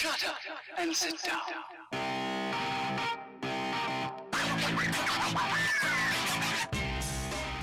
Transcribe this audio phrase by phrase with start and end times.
[0.00, 0.36] Shut up
[0.78, 1.40] and sit down.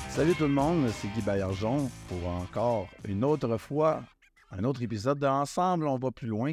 [0.10, 4.04] Salut tout le monde, c'est Guy Baillargeon pour encore une autre fois,
[4.52, 6.52] un autre épisode de Ensemble, on va plus loin.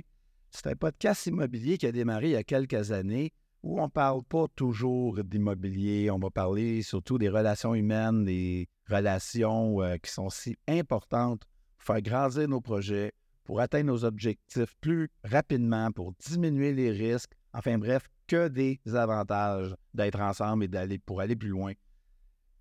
[0.53, 3.33] C'est un podcast immobilier qui a démarré il y a quelques années
[3.65, 8.69] où on ne parle pas toujours d'immobilier, on va parler surtout des relations humaines, des
[8.89, 11.43] relations euh, qui sont si importantes
[11.77, 13.15] pour faire grandir nos projets,
[13.45, 17.33] pour atteindre nos objectifs plus rapidement, pour diminuer les risques.
[17.53, 21.73] Enfin bref, que des avantages d'être ensemble et d'aller pour aller plus loin.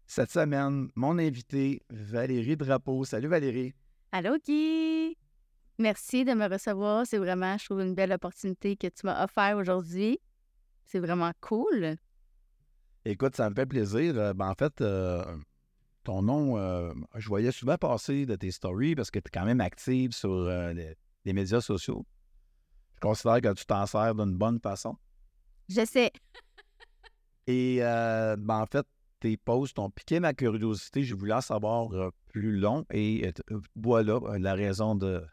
[0.08, 3.06] Cette semaine, mon invité, Valérie Drapeau.
[3.06, 3.74] Salut Valérie.
[4.12, 5.16] Allô, Guy!
[5.80, 7.08] Merci de me recevoir.
[7.08, 10.20] C'est vraiment, je trouve, une belle opportunité que tu m'as offert aujourd'hui.
[10.86, 11.96] C'est vraiment cool.
[13.06, 14.18] Écoute, ça me fait plaisir.
[14.18, 15.24] Euh, ben, en fait, euh,
[16.04, 19.46] ton nom, euh, je voyais souvent passer de tes stories parce que tu es quand
[19.46, 22.06] même active sur euh, les, les médias sociaux.
[22.96, 24.96] Je considère que tu t'en sers d'une bonne façon.
[25.70, 26.12] Je sais.
[27.48, 28.86] Et euh, ben, en fait,
[29.20, 31.04] tes posts ont piqué ma curiosité.
[31.04, 31.90] J'ai voulu en savoir
[32.28, 32.86] plus long.
[32.92, 33.32] Et
[33.76, 35.24] voilà la raison de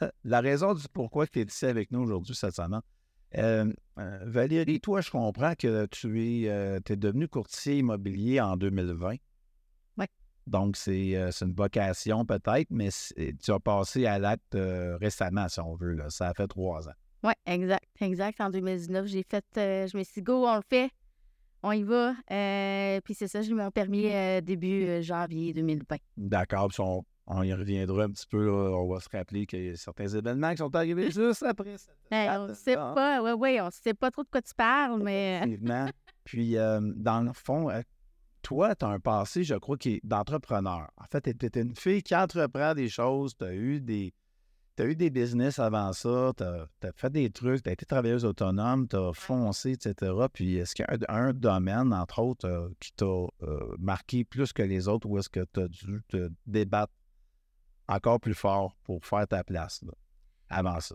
[0.24, 2.80] la raison du pourquoi tu es ici avec nous aujourd'hui cette semaine.
[3.36, 9.16] Euh, Valérie, toi, je comprends que tu es, euh, t'es devenu courtier immobilier en 2020.
[10.48, 15.48] Donc, c'est euh, c'est une vocation peut-être, mais tu as passé à l'acte euh, récemment,
[15.48, 15.92] si on veut.
[15.92, 16.10] Là.
[16.10, 16.94] Ça a fait trois ans.
[17.22, 17.84] Oui, exact.
[18.00, 18.40] Exact.
[18.40, 19.44] En 2019, j'ai fait.
[19.56, 20.90] euh, je me suis dit, go, on le fait.
[21.62, 22.14] On y va.
[23.04, 24.08] Puis c'est ça, j'ai eu mon permis
[24.42, 25.96] début janvier 2020.
[26.16, 28.46] D'accord, puis on, on y reviendra un petit peu.
[28.46, 28.52] là.
[28.78, 31.96] On va se rappeler qu'il y a certains événements qui sont arrivés juste après cette
[32.10, 32.92] date, on ne sait hein?
[32.94, 33.20] pas.
[33.22, 35.38] Oui, oui, on ne sait pas trop de quoi tu parles, mais.
[35.38, 35.88] Effectivement.
[36.22, 37.68] Puis, dans le fond,
[38.48, 40.90] toi, tu as un passé, je crois, qui est d'entrepreneur.
[40.96, 44.14] En fait, tu étais une fille qui entreprend des choses, tu as eu des.
[44.74, 48.24] Tu eu des business avant ça, tu as, fait des trucs, tu as été travailleuse
[48.24, 50.12] autonome, tu as foncé, etc.
[50.32, 54.24] Puis est-ce qu'il y a un, un domaine, entre autres, euh, qui t'a euh, marqué
[54.24, 56.92] plus que les autres ou est-ce que tu as dû te débattre
[57.88, 59.92] encore plus fort pour faire ta place là,
[60.48, 60.94] avant ça,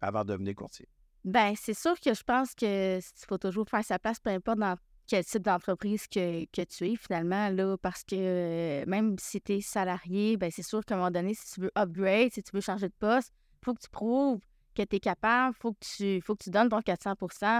[0.00, 0.88] avant de devenir courtier?
[1.22, 2.98] Ben, c'est sûr que je pense que
[3.28, 4.76] faut toujours faire sa place, peu importe dans
[5.08, 9.60] quel type d'entreprise que, que tu es, finalement, là, parce que même si tu es
[9.60, 12.60] salarié, ben, c'est sûr qu'à un moment donné, si tu veux upgrade, si tu veux
[12.60, 14.40] changer de poste, il faut que tu prouves
[14.74, 17.14] que tu es capable, il faut, que tu- faut que tu donnes ton 400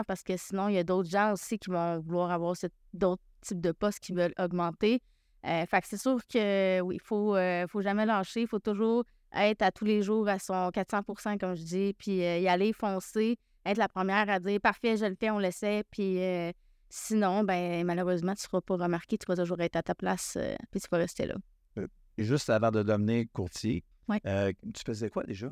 [0.06, 2.54] parce que sinon, il y a d'autres gens aussi qui vont vouloir avoir
[2.92, 5.03] d'autres types de postes qui veulent augmenter.
[5.47, 8.59] Euh, fait que c'est sûr que oui, il faut, euh, faut jamais lâcher, il faut
[8.59, 11.03] toujours être à tous les jours à son 400
[11.38, 15.06] comme je dis, puis euh, y aller, foncer, être la première à dire parfait, je
[15.06, 16.53] le fais, on l'essaie, puis euh,
[16.88, 20.37] sinon, ben malheureusement, tu ne seras pas remarqué, tu vas toujours être à ta place,
[20.41, 21.34] euh, puis tu vas rester là.
[22.16, 24.21] Et juste avant de devenir courtier, Ouais.
[24.26, 25.50] euh, tu faisais quoi déjà?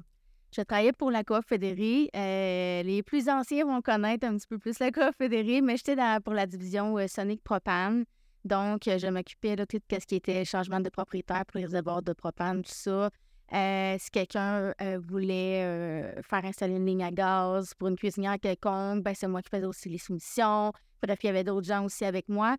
[0.57, 2.09] Je travaillais pour la Coop Fédérée.
[2.17, 5.97] Euh, les plus anciens vont connaître un petit peu plus la Coop Fédérée, mais j'étais
[6.25, 8.05] pour la division euh, Sonic Propane.
[8.45, 12.03] Donc, euh, je m'occupais de tout ce qui était changement de propriétaire pour les réservoirs
[12.03, 13.11] de propane, tout ça.
[13.53, 18.39] Euh, si quelqu'un euh, voulait euh, faire installer une ligne à gaz pour une cuisinière
[18.41, 20.73] quelconque, ben, c'est moi qui faisais aussi les soumissions.
[21.07, 22.57] Bref, il y avait d'autres gens aussi avec moi.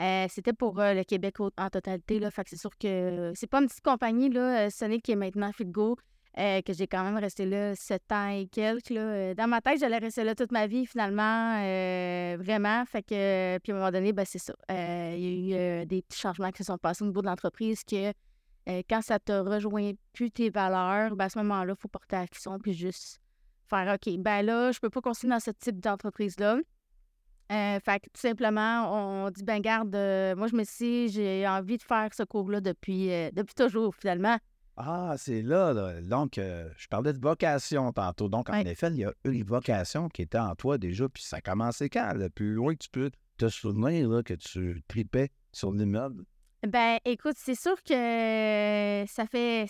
[0.00, 2.18] Euh, C'était pour euh, le Québec en totalité.
[2.18, 5.12] Là, fait que c'est sûr que c'est pas une petite compagnie, là, euh, Sonic qui
[5.12, 5.98] est maintenant Fitgo,
[6.38, 8.88] euh, que j'ai quand même resté là sept ans et quelques.
[8.88, 9.34] Là.
[9.34, 11.56] Dans ma tête, j'allais rester là toute ma vie, finalement,
[12.38, 12.86] vraiment.
[12.86, 14.54] Fait que, puis à un moment donné, ben, c'est ça.
[14.70, 17.84] Il y a eu des petits changements qui se sont passés au niveau de l'entreprise
[17.84, 18.14] que
[18.88, 22.58] quand ça te rejoint plus tes valeurs, ben, à ce moment-là, il faut porter action
[22.58, 23.20] puis juste
[23.68, 26.58] faire OK, ben là, je peux pas continuer dans ce type d'entreprise-là.
[27.50, 31.48] Euh, fait que tout simplement, on dit, ben garde, euh, moi je me suis, j'ai
[31.48, 34.38] envie de faire ce cours-là depuis, euh, depuis toujours, finalement.
[34.76, 36.00] Ah, c'est là, là.
[36.00, 38.28] Donc, je parlais de vocation tantôt.
[38.28, 41.36] Donc, en effet, il y a une vocation qui était en toi déjà, puis ça
[41.36, 42.14] a commencé quand?
[42.14, 46.24] Le plus loin que tu peux te souvenir là, que tu tripais sur l'immeuble?
[46.66, 49.66] Ben, écoute, c'est sûr que ça fait.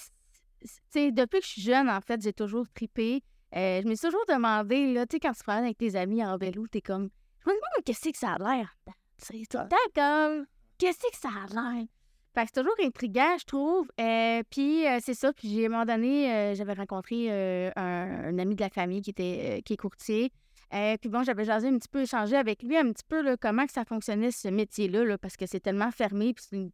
[0.61, 3.25] Tu sais, depuis que je suis jeune, en fait, j'ai toujours tripé.
[3.53, 6.37] Je me suis toujours demandé, là, tu sais, quand tu promènes avec tes amis en
[6.37, 7.09] vélo, t'es comme.
[7.45, 8.77] Je me demande qu'est-ce que ça a l'air.
[9.19, 10.47] C'est tout le temps comme.
[10.79, 11.87] Qu'est-ce que ça a l'air?
[12.35, 13.89] Fait que c'est toujours intriguant, je trouve.
[14.01, 15.33] Euh, puis euh, c'est ça.
[15.33, 19.03] Puis j'ai, à un moment donné, euh, j'avais rencontré un, un ami de la famille
[19.03, 20.33] qui était qui est courtier.
[20.71, 23.67] Puis bon, j'avais jasé un petit peu, échangé avec lui un petit peu là, comment
[23.67, 26.71] que ça fonctionnait ce métier-là, là, parce que c'est tellement fermé, puis c'est une,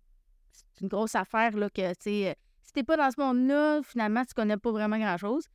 [0.52, 4.22] c'est une grosse affaire là, que, tu sais, si t'es pas dans ce monde-là, finalement,
[4.26, 5.46] tu connais pas vraiment grand-chose.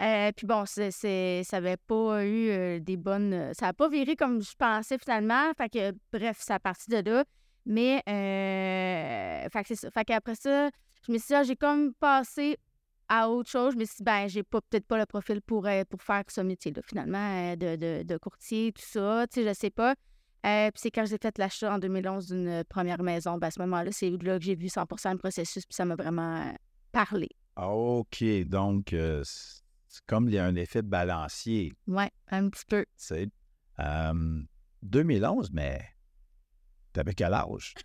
[0.00, 3.32] Euh, puis bon, c'est, c'est- ça avait pas eu euh, des bonnes...
[3.32, 5.52] euh, Ça a pas viré comme je pensais finalement.
[5.56, 7.24] Fait que, bref, ça a parti de là.
[7.66, 9.90] Mais, euh, fait que c'est
[10.34, 10.70] ça.
[11.06, 12.56] Je me suis dit, ah, j'ai comme passé
[13.08, 13.74] à autre chose.
[13.74, 16.80] Je me suis dit, ben, j'ai pas, peut-être pas le profil pour, faire ce métier-là,
[16.82, 19.26] finalement, de, de, courtier, tout ça.
[19.26, 19.94] Tu sais, je sais pas.
[20.42, 23.90] Puis c'est quand j'ai fait l'achat en 2011 d'une première maison, ben, à ce moment-là,
[23.92, 26.52] c'est là que j'ai vu 100% le processus, puis ça m'a vraiment
[26.92, 27.28] parlé.
[27.56, 28.94] OK, donc
[29.98, 32.82] c'est c'est comme il y a un effet balancier, Ouais, un petit peu.
[32.82, 33.28] tu sais.
[33.80, 34.42] Euh,
[34.82, 35.80] 2011, mais
[36.92, 37.74] t'avais quel âge?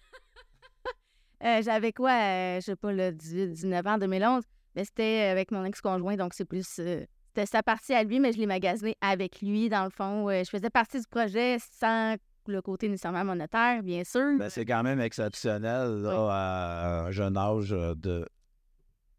[1.45, 4.43] Euh, J'avais quoi, euh, je sais pas, le 18, 19 ans, 2011.
[4.77, 6.79] Mais c'était avec mon ex-conjoint, donc c'est plus.
[6.79, 10.29] euh, c'était sa partie à lui, mais je l'ai magasiné avec lui, dans le fond.
[10.29, 12.15] Euh, je faisais partie du projet sans
[12.47, 14.37] le côté nécessairement monétaire, bien sûr.
[14.37, 18.25] Ben, c'est quand même exceptionnel là, à un jeune âge de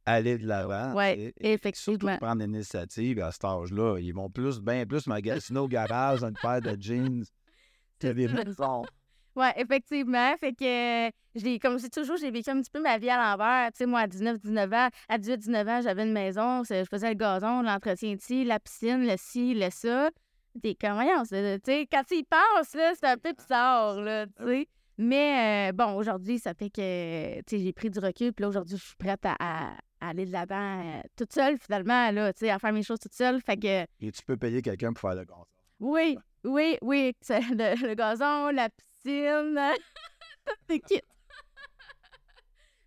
[0.06, 0.94] aller de l'avant.
[1.18, 1.98] Et effectivement.
[2.10, 3.98] Surtout prendre l'initiative à cet âge-là.
[3.98, 7.24] Ils vont plus, bien plus magasiner au garage une paire de jeans
[8.00, 8.84] que des maisons.
[9.36, 10.34] Ouais, effectivement.
[10.38, 13.16] Fait que, j'ai, comme je dis toujours, j'ai vécu un petit peu ma vie à
[13.16, 13.72] l'envers.
[13.72, 16.84] Tu sais, moi, à 19, 19 ans, à 18, 19 ans, j'avais une maison, je
[16.88, 20.10] faisais le gazon, l'entretien ici, la piscine, le ci, le ça.
[20.62, 24.00] T'es comme, voyons, c'est- tu sais, quand tu y penses, là, c'est un peu bizarre,
[24.00, 24.68] là, tu sais.
[24.98, 28.48] Mais euh, bon, aujourd'hui, ça fait que, tu sais, j'ai pris du recul, puis là,
[28.50, 32.32] aujourd'hui, je suis prête à, à- à aller de l'avant euh, toute seule, finalement, là,
[32.32, 33.40] tu sais, à faire mes choses toute seule.
[33.40, 35.44] Fait que, Et tu peux payer quelqu'un pour faire le gazon.
[35.80, 39.58] oui, oui, oui, le, le gazon, la piscine,
[40.46, 41.00] tout est kit.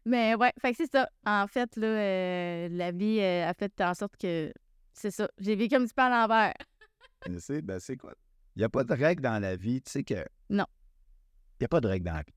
[0.06, 1.10] Mais ouais, fait que c'est ça.
[1.25, 4.54] En fait, là, euh, la vie euh, a fait en sorte que
[4.94, 5.30] c'est ça.
[5.38, 6.54] J'ai vécu un petit peu à l'envers.
[7.40, 8.13] C'est, ben, c'est quoi?
[8.56, 10.24] Il n'y a pas de règle dans la vie, tu sais que.
[10.50, 10.66] Non.
[11.60, 12.34] Il n'y a pas de règle dans la vie.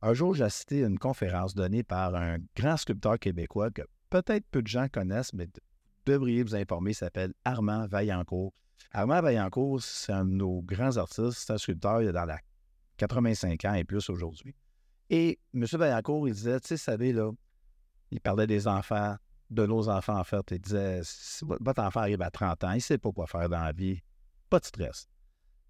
[0.00, 3.82] Un jour, j'ai assisté à une conférence donnée par un grand sculpteur québécois que
[4.12, 5.48] peut-être peu de gens connaissent, mais
[6.04, 6.92] devriez vous informer.
[6.92, 8.52] S'appelle Armand Vaillancourt.
[8.92, 11.32] Armand Vaillancourt, c'est un de nos grands artistes.
[11.32, 12.38] C'est un sculpteur, il a dans la
[12.98, 14.54] 85 ans et plus aujourd'hui.
[15.08, 15.64] Et M.
[15.64, 17.30] Vaillancourt, il disait, tu sais, savez, là,
[18.10, 19.16] il parlait des enfants,
[19.50, 20.50] de nos enfants, en fait.
[20.50, 23.26] Il disait, si vo- votre enfant arrive à 30 ans, il ne sait pas quoi
[23.26, 24.00] faire dans la vie,
[24.50, 25.06] pas de stress.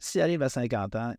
[0.01, 1.15] S'il arrive à 50 ans,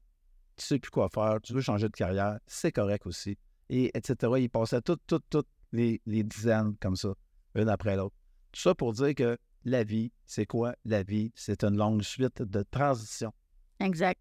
[0.58, 3.38] tu sais plus quoi faire, tu veux changer de carrière, c'est correct aussi.
[3.70, 4.34] Et etc.
[4.40, 7.14] Il passait toutes, toutes, toutes les, les dizaines comme ça,
[7.56, 8.16] une après l'autre.
[8.54, 10.76] Tout ça pour dire que la vie, c'est quoi?
[10.86, 13.34] La vie, c'est une longue suite de transitions.
[13.80, 14.20] Exact.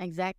[0.00, 0.38] Exact.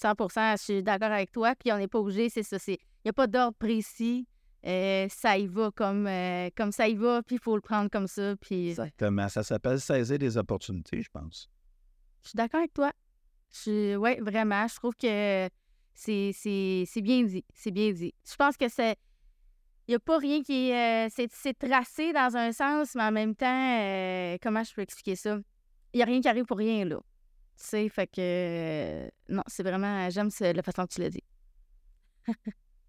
[0.00, 1.54] 100% je suis d'accord avec toi.
[1.54, 2.56] Puis on n'est pas obligé, c'est ça.
[2.66, 4.26] Il n'y a pas d'ordre précis.
[4.64, 7.90] Euh, ça y va comme, euh, comme ça y va, puis il faut le prendre
[7.90, 8.36] comme ça.
[8.36, 9.28] Puis Exactement.
[9.28, 11.50] Ça s'appelle saisir des opportunités, je pense.
[12.22, 12.92] Je suis d'accord avec toi.
[13.66, 14.66] Oui, vraiment.
[14.68, 15.48] Je trouve que
[15.94, 17.44] c'est bien dit.
[17.54, 18.14] C'est bien dit.
[18.24, 18.96] Je pense que c'est.
[19.92, 21.06] N'y a pas rien qui est.
[21.06, 25.16] euh, c'est tracé dans un sens, mais en même temps, euh, comment je peux expliquer
[25.16, 25.38] ça?
[25.92, 26.96] Il n'y a rien qui arrive pour rien, là.
[26.96, 27.02] Tu
[27.56, 28.14] sais, fait que.
[28.18, 30.08] euh, non, c'est vraiment.
[30.08, 31.22] J'aime la façon que tu l'as dit.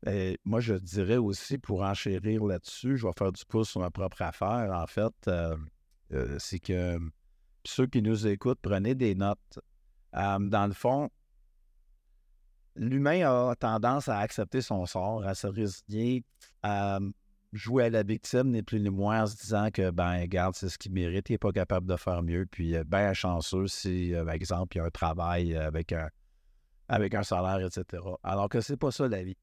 [0.08, 3.92] Et moi, je dirais aussi, pour enchérir là-dessus, je vais faire du pouce sur ma
[3.92, 4.72] propre affaire.
[4.72, 5.30] En fait,
[6.40, 6.98] c'est que
[7.66, 9.60] ceux qui nous écoutent, prenez des notes.
[10.14, 11.10] Dans le fond,
[12.76, 16.24] l'humain a tendance à accepter son sort, à se résigner,
[16.62, 17.00] à
[17.54, 20.70] jouer à la victime, ni plus ni moins, en se disant que, ben, regarde, c'est
[20.70, 22.46] ce qu'il mérite, il n'est pas capable de faire mieux.
[22.50, 26.10] Puis, ben, chanceux si, euh, par exemple, il y a un travail avec un,
[26.88, 28.04] avec un salaire, etc.
[28.24, 29.38] Alors que c'est pas ça la vie.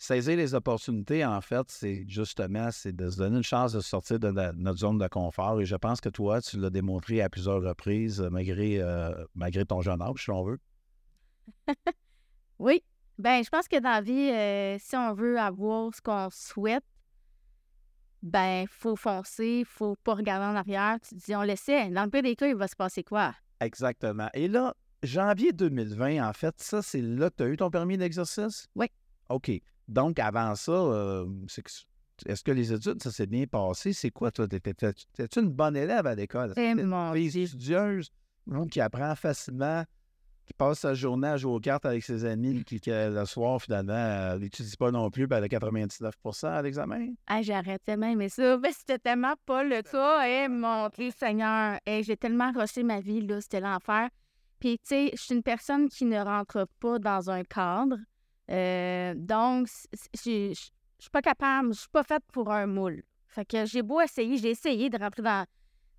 [0.00, 4.20] Saisir les opportunités, en fait, c'est justement c'est de se donner une chance de sortir
[4.20, 5.60] de la- notre zone de confort.
[5.60, 9.80] Et je pense que toi, tu l'as démontré à plusieurs reprises, malgré, euh, malgré ton
[9.82, 10.58] jeune âge, si on veut.
[12.58, 12.82] Oui.
[13.18, 16.84] Ben, je pense que dans la vie, euh, si on veut avoir ce qu'on souhaite,
[18.22, 20.98] ben, faut foncer, faut pas regarder en arrière.
[21.00, 21.90] Tu te dis, on laissait.
[21.90, 23.34] Dans le pire des cas, il va se passer quoi?
[23.60, 24.28] Exactement.
[24.34, 27.96] Et là, janvier 2020, en fait, ça, c'est là que tu as eu ton permis
[27.96, 28.68] d'exercice?
[28.76, 28.86] Oui.
[29.28, 29.50] OK.
[29.88, 31.64] Donc, avant ça, euh, c'est
[32.26, 33.92] est-ce que les études, ça s'est bien passé?
[33.92, 34.46] C'est quoi, toi?
[34.48, 36.50] T'étais- t'étais- T'es-tu une bonne élève à l'école?
[36.52, 38.10] Eh, T'es une mon studieuse,
[38.70, 39.84] qui apprend facilement,
[40.44, 44.32] qui passe sa journée à jouer aux cartes avec ses amis, que le soir, finalement,
[44.32, 47.08] elle n'étudie pas non plus, puis elle a 99% à l'examen?
[47.26, 48.58] Ah, j'aurais tellement aimé ça.
[48.58, 50.26] Mais c'était tellement pas le cas.
[50.26, 51.78] Eh, mon Dieu Seigneur.
[51.86, 53.40] Eh, j'ai tellement rushé ma vie, là.
[53.40, 54.08] C'était l'enfer.
[54.58, 57.96] Puis, tu sais, je suis une personne qui ne rentre pas dans un cadre.
[58.50, 59.68] Euh, donc,
[60.14, 60.54] je
[60.98, 61.72] suis pas capable.
[61.74, 63.02] Je suis pas faite pour un moule.
[63.28, 65.44] Fait que j'ai beau essayer, j'ai essayé de rentrer dans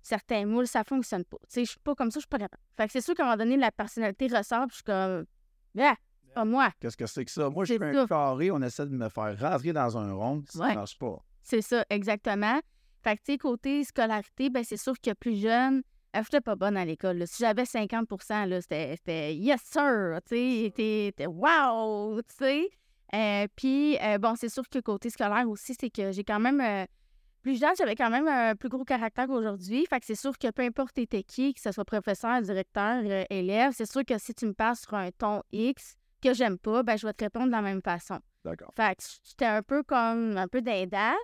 [0.02, 1.36] certains moules, ça fonctionne pas.
[1.42, 2.62] Tu sais, je suis pas comme ça, je suis pas capable.
[2.76, 5.26] Fait que c'est sûr qu'à un moment donné, la personnalité ressort, puis je suis comme,
[5.74, 5.94] yeah,
[6.34, 6.70] pas moi.
[6.80, 7.48] Qu'est-ce que c'est que ça?
[7.50, 10.58] Moi, je fais un carré, on essaie de me faire rentrer dans un rond, ça
[10.60, 10.70] Ouais.
[10.70, 11.18] ne marche pas.
[11.42, 12.60] C'est ça, exactement.
[13.02, 15.82] Fait que, tu sais, côté scolarité, ben c'est sûr que plus jeune,
[16.14, 17.18] je n'étais pas bonne à l'école.
[17.18, 17.26] là.
[17.26, 18.08] Si j'avais 50
[18.48, 22.70] là, c'était c'était yes sir, tu sais, wow, tu sais.
[23.14, 26.60] Euh, puis, euh, bon, c'est sûr que côté scolaire aussi, c'est que j'ai quand même.
[26.60, 26.84] euh,
[27.42, 29.86] plus jeune, j'avais quand même un plus gros caractère qu'aujourd'hui.
[29.88, 33.72] Fait que c'est sûr que peu importe t'étais qui, que ce soit professeur, directeur, élève,
[33.74, 36.96] c'est sûr que si tu me parles sur un ton X que j'aime pas, ben
[36.98, 38.18] je vais te répondre de la même façon.
[38.44, 38.72] D'accord.
[38.76, 41.14] Fait que j'étais un peu comme un peu dindant.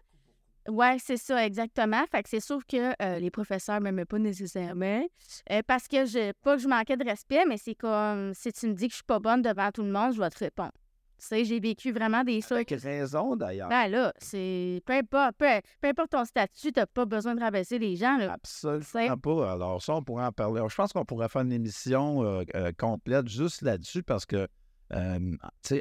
[0.69, 2.05] Ouais, c'est ça, exactement.
[2.11, 5.05] Fait que c'est sûr que euh, les professeurs m'aimaient pas nécessairement.
[5.51, 8.69] euh, parce que je, pas que je manquais de respect, mais c'est comme si tu
[8.69, 10.73] me dis que je suis pas bonne devant tout le monde, je vais te répondre.
[11.19, 12.53] Tu sais, j'ai vécu vraiment des choses.
[12.53, 13.71] Avec raison, d'ailleurs.
[13.71, 14.83] Ben là, c'est.
[14.85, 15.47] Peu importe, peu,
[15.81, 18.35] peu importe ton statut, t'as pas besoin de rabaisser les gens, là.
[18.35, 19.53] Absolument pas.
[19.53, 20.61] Alors, ça, on pourrait en parler.
[20.69, 24.47] Je pense qu'on pourrait faire une émission euh, euh, complète juste là-dessus parce que,
[24.93, 25.37] euh,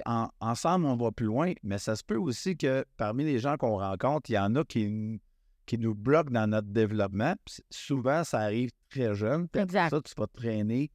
[0.05, 3.55] en- ensemble, on va plus loin, mais ça se peut aussi que parmi les gens
[3.57, 5.19] qu'on rencontre, il y en a qui,
[5.65, 7.35] qui nous bloquent dans notre développement.
[7.45, 9.47] Puis souvent, ça arrive très jeune.
[9.53, 9.89] Exact.
[9.91, 10.91] ça, tu vas te traîner.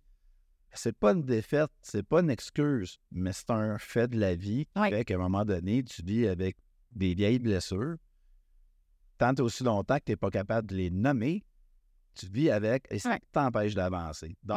[0.72, 4.66] C'est pas une défaite, c'est pas une excuse, mais c'est un fait de la vie
[4.66, 4.90] qui Oui.
[4.90, 6.56] fait qu'à un moment donné, tu vis avec
[6.92, 7.96] des vieilles blessures.
[9.18, 11.44] Tant et aussi longtemps que tu n'es pas capable de les nommer,
[12.14, 14.36] tu vis avec et ça t'empêche d'avancer.
[14.42, 14.56] Donc,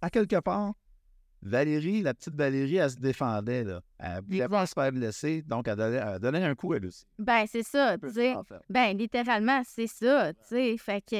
[0.00, 0.74] à quelque part,
[1.42, 3.64] Valérie, la petite Valérie, elle se défendait.
[3.64, 3.80] Là.
[3.98, 7.04] Elle voulait pas se faire blesser, donc elle donnait, elle donnait un coup elle aussi.
[7.18, 8.32] Ben, c'est ça, tu sais.
[8.32, 8.60] ça, en fait.
[8.68, 10.76] Ben, littéralement, c'est ça, tu sais.
[10.78, 11.14] Fait que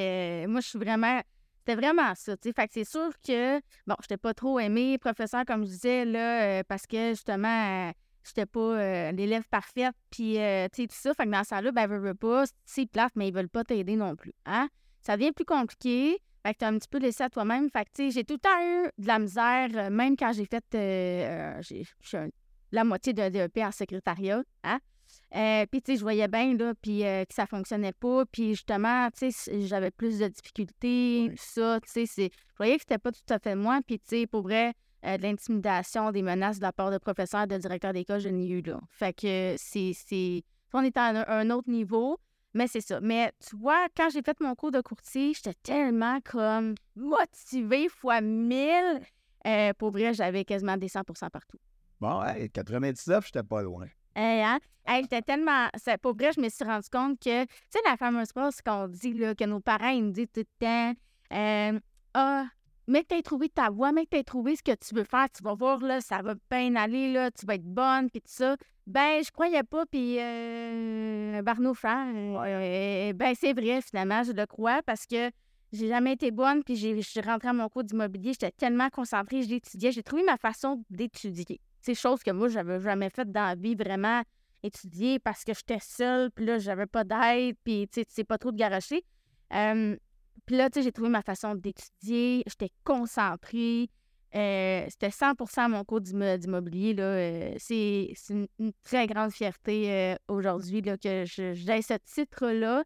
[0.44, 1.20] euh, moi, je suis vraiment.
[1.58, 2.52] C'était vraiment ça, tu sais.
[2.52, 6.42] Fait que c'est sûr que, bon, j'étais pas trop aimée, professeur, comme je disais, là,
[6.60, 7.92] euh, parce que justement, euh,
[8.24, 11.14] j'étais pas euh, l'élève parfaite, puis, euh, tu sais, tout ça.
[11.14, 13.64] Fait que dans ça là ben, veux, veux pas, c'est plate, mais ils veulent pas
[13.64, 14.68] t'aider non plus, hein.
[15.00, 16.18] Ça devient plus compliqué.
[16.46, 17.68] Fait que t'es un petit peu laissé à toi-même.
[17.70, 20.32] Fait que, tu sais, j'ai tout le temps eu de la misère, euh, même quand
[20.32, 22.18] j'ai fait, euh, euh, j'ai je suis
[22.70, 24.78] la moitié d'un DEP en secrétariat, hein.
[25.34, 28.24] Euh, puis, tu sais, je voyais bien, là, puis euh, que ça fonctionnait pas.
[28.26, 32.30] Puis, justement, tu sais, j'avais plus de difficultés, tout ça, tu sais.
[32.30, 33.80] Je voyais que c'était pas tout à fait moi.
[33.84, 34.72] Puis, tu sais, pour vrai,
[35.04, 38.48] euh, de l'intimidation, des menaces de la part de professeurs, de directeurs d'école, je n'ai
[38.48, 38.80] eu, là.
[38.90, 39.92] Fait que c'est...
[39.94, 40.44] c'est...
[40.72, 42.18] On est à un, un autre niveau,
[42.56, 43.00] mais c'est ça.
[43.00, 48.20] Mais, tu vois, quand j'ai fait mon cours de courtier, j'étais tellement, comme, motivée fois
[48.20, 49.00] mille.
[49.46, 51.58] Euh, pour vrai, j'avais quasiment des 100% partout.
[52.00, 53.86] Bon, hey, 99, j'étais pas loin.
[54.14, 54.58] Hey, hein?
[54.86, 55.68] Hey, j'étais tellement.
[56.00, 59.12] Pour vrai, je me suis rendu compte que, tu sais, la fameuse phrase qu'on dit,
[59.12, 60.94] là, que nos parents, ils nous disent tout le temps
[61.32, 61.78] euh,
[62.14, 62.46] Ah,
[62.86, 65.26] mais que tu trouvé ta voie, mais que tu trouvé ce que tu veux faire,
[65.30, 68.30] tu vas voir, là, ça va bien aller, là, tu vas être bonne, puis tout
[68.30, 68.56] ça.
[68.86, 74.46] Ben, je croyais pas, puis euh, Barneau frère, euh, ben, c'est vrai, finalement, je le
[74.46, 75.30] crois, parce que
[75.72, 79.42] j'ai jamais été bonne, puis je suis rentrée à mon cours d'immobilier, j'étais tellement concentrée,
[79.42, 81.60] je l'étudiais, j'ai trouvé ma façon d'étudier.
[81.80, 84.22] C'est chose que moi, j'avais jamais fait dans la vie, vraiment
[84.62, 88.24] étudier parce que j'étais seule, puis là, j'avais pas d'aide, puis tu sais, tu sais
[88.24, 89.04] pas trop de garocher.
[89.52, 89.96] Euh,
[90.44, 93.88] puis là, tu sais, j'ai trouvé ma façon d'étudier, j'étais concentrée.
[94.34, 96.92] Euh, C'était 100% mon cours d'immo- d'immobilier.
[96.94, 97.04] là.
[97.04, 101.94] Euh, c'est c'est une, une très grande fierté euh, aujourd'hui là, que je- j'ai ce
[102.04, 102.84] titre-là.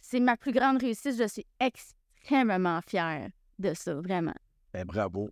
[0.00, 1.16] C'est ma plus grande réussite.
[1.16, 4.34] Je suis extrêmement fière de ça, vraiment.
[4.74, 5.30] Ben, bravo.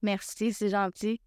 [0.00, 1.20] Merci, c'est gentil.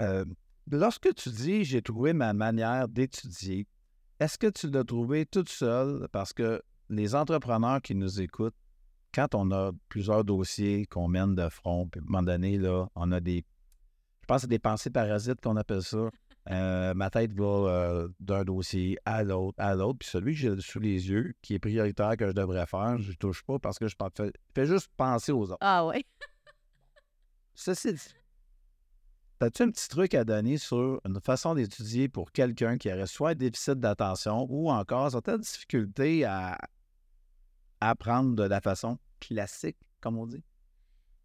[0.00, 0.24] Euh,
[0.70, 3.66] lorsque tu dis j'ai trouvé ma manière d'étudier,
[4.20, 6.08] est-ce que tu l'as trouvé toute seule?
[6.12, 8.54] Parce que les entrepreneurs qui nous écoutent,
[9.14, 12.86] quand on a plusieurs dossiers qu'on mène de front, puis à un moment donné, là,
[12.94, 13.44] on a des.
[14.20, 16.10] Je pense que c'est des pensées parasites qu'on appelle ça.
[16.48, 19.98] Euh, ma tête va euh, d'un dossier à l'autre, à l'autre.
[19.98, 23.10] Puis celui que j'ai sous les yeux, qui est prioritaire que je devrais faire, je
[23.10, 25.58] ne touche pas parce que je fais, fais juste penser aux autres.
[25.60, 26.04] Ah ouais.
[27.56, 28.14] Ceci dit,
[29.40, 33.30] as-tu un petit truc à donner sur une façon d'étudier pour quelqu'un qui aurait soit
[33.30, 36.56] un déficit d'attention ou encore certaines difficultés à
[37.80, 40.42] apprendre de la façon classique, comme on dit?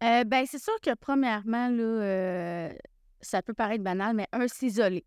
[0.02, 2.72] Euh, ben, c'est sûr que premièrement, là, euh,
[3.20, 5.04] ça peut paraître banal, mais un, s'isoler.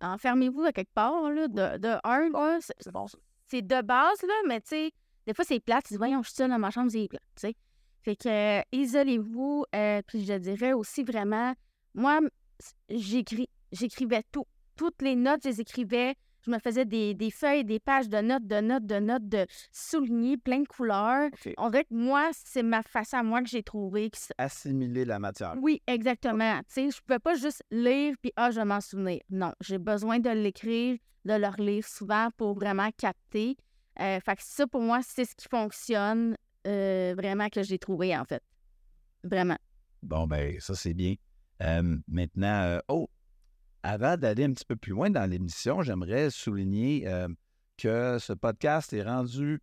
[0.00, 3.06] Enfermez-vous à quelque part, là, de, de un, c'est- bon,
[3.52, 4.92] de base, là, mais tu sais,
[5.26, 5.84] des fois, c'est plate.
[5.86, 7.54] Tu dis, voyons, je suis seule dans ma chambre, c'est plate, tu sais.
[8.02, 11.54] Fait que, euh, isolez-vous, euh, puis je dirais aussi vraiment,
[11.94, 12.20] moi,
[12.90, 14.46] j'écris, j'écrivais tout.
[14.76, 16.16] Toutes les notes, je les écrivais.
[16.44, 19.46] Je me faisais des, des feuilles, des pages de notes, de notes, de notes, de
[19.72, 21.30] soulignés, plein de couleurs.
[21.32, 21.54] OK.
[21.56, 24.10] On dirait que moi, c'est ma façon à moi que j'ai trouvé.
[24.10, 25.54] que Assimiler la matière.
[25.60, 26.58] Oui, exactement.
[26.60, 29.20] Tu sais, je pouvais pas juste lire puis ah, je vais m'en souvenir.
[29.30, 33.56] Non, j'ai besoin de l'écrire, de le relire souvent pour vraiment capter.
[34.00, 36.36] Euh, fait que ça, pour moi, c'est ce qui fonctionne
[36.66, 38.42] euh, vraiment que j'ai trouvé, en fait.
[39.22, 39.56] Vraiment.
[40.02, 41.14] Bon, ben ça, c'est bien.
[41.62, 43.08] Euh, maintenant, oh,
[43.84, 47.28] avant d'aller un petit peu plus loin dans l'émission, j'aimerais souligner euh,
[47.76, 49.60] que ce podcast est rendu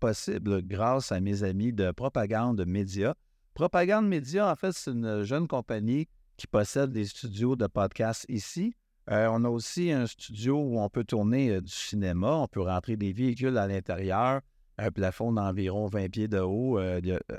[0.00, 3.14] possible grâce à mes amis de Propagande Média.
[3.52, 6.08] Propagande Média, en fait, c'est une jeune compagnie
[6.38, 8.74] qui possède des studios de podcast ici.
[9.10, 12.62] Euh, on a aussi un studio où on peut tourner euh, du cinéma, on peut
[12.62, 14.40] rentrer des véhicules à l'intérieur,
[14.78, 16.80] un plafond d'environ 20 pieds de haut.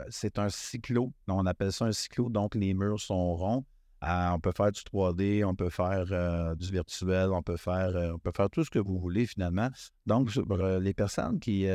[0.09, 3.65] c'est un cyclo, on appelle ça un cyclo, donc les murs sont ronds.
[4.05, 7.95] Euh, on peut faire du 3D, on peut faire euh, du virtuel, on peut faire,
[7.95, 9.69] euh, on peut faire tout ce que vous voulez finalement.
[10.05, 11.67] Donc, les personnes qui,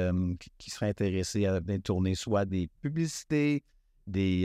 [0.58, 3.64] qui, seraient intéressées à venir tourner soit des publicités,
[4.06, 4.42] des,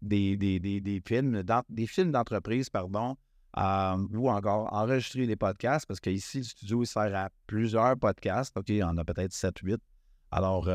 [0.00, 3.16] des, des, des- des films, des films d'entreprise, pardon,
[3.56, 8.56] ou encore enregistrer des podcasts, parce qu'ici, le studio sert à plusieurs podcasts.
[8.56, 9.78] OK, en a peut-être 7-8.
[10.30, 10.68] Alors,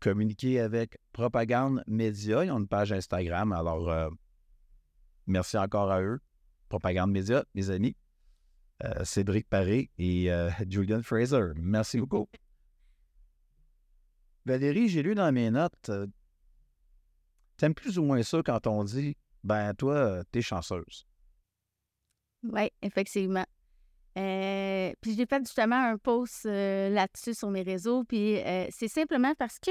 [0.00, 2.44] communiquer avec Propagande Média.
[2.44, 3.52] Ils ont une page Instagram.
[3.52, 4.10] Alors,
[5.30, 6.20] merci encore à eux.
[6.68, 7.96] Propagande Média, mes amis.
[8.84, 11.52] Euh, Cédric Paré et euh, Julian Fraser.
[11.56, 12.28] Merci beaucoup.
[14.46, 16.06] Valérie, j'ai lu dans mes notes, euh,
[17.58, 21.06] t'aimes plus ou moins ça quand on dit, ben toi, t'es chanceuse.
[22.42, 23.44] Oui, effectivement.
[24.16, 28.02] Euh, puis j'ai fait justement un post là-dessus sur mes réseaux.
[28.04, 28.38] Puis
[28.70, 29.70] c'est simplement parce que,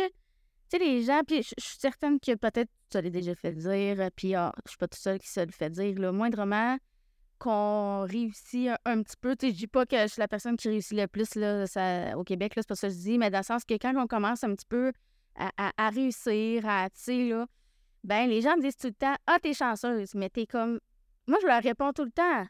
[0.70, 4.00] tu sais, les gens, puis je suis certaine que peut-être tu l'as déjà fait dire,
[4.00, 6.78] euh, puis ah, je suis pas toute seule qui se le fait dire, là, moindrement
[7.40, 9.36] qu'on réussit un, petit peu.
[9.36, 11.66] Tu sais, je dis pas que je suis la personne qui réussit le plus là,
[11.68, 13.96] ça- au Québec, c'est pas ça que je dis, mais dans le sens que quand
[13.96, 14.92] on commence un petit peu
[15.36, 17.48] à, à- à réussir, à, tu sais, là,
[18.04, 20.80] ben les gens me disent tout le temps, ah, t'es chanceuse, mais t'es comme.
[21.28, 22.46] Moi, je leur réponds tout le temps,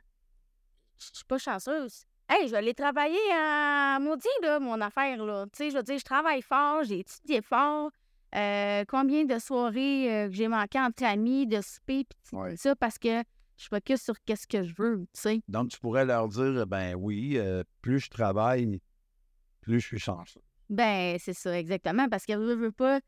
[0.97, 2.03] je suis pas chanceuse.
[2.27, 5.45] Hey, je l'ai travaillé en maudit, là, mon affaire, là.
[5.47, 7.91] Tu sais, je veux dire, je travaille fort, j'ai étudié fort.
[8.35, 12.55] Euh, combien de soirées euh, que j'ai manqué entre amis, de souper, pis tout Ouais.
[12.55, 13.23] ça, parce que
[13.57, 15.41] je focus sur qu'est-ce que je veux, tu sais.
[15.47, 18.79] Donc, tu pourrais leur dire, ben oui, euh, plus je travaille,
[19.61, 20.41] plus je suis chanceux.
[20.69, 22.99] Ben, c'est ça, exactement, parce que veux, veux pas,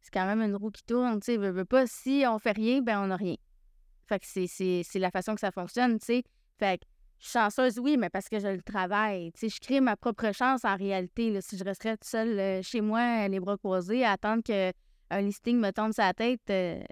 [0.00, 2.52] c'est quand même une roue qui tourne, tu sais, veux, veux pas, si on fait
[2.52, 3.34] rien, ben on n'a rien.
[4.06, 6.22] Fait que c'est la façon que ça fonctionne, tu sais.
[6.58, 6.84] Fait que
[7.20, 9.30] je suis chanceuse, oui, mais parce que je le travaille.
[9.32, 11.30] Tu sais, je crée ma propre chance en réalité.
[11.30, 11.40] là.
[11.42, 15.58] Si je resterais toute seule euh, chez moi, les bras croisés, à attendre qu'un listing
[15.58, 16.82] me tombe sur la tête, euh,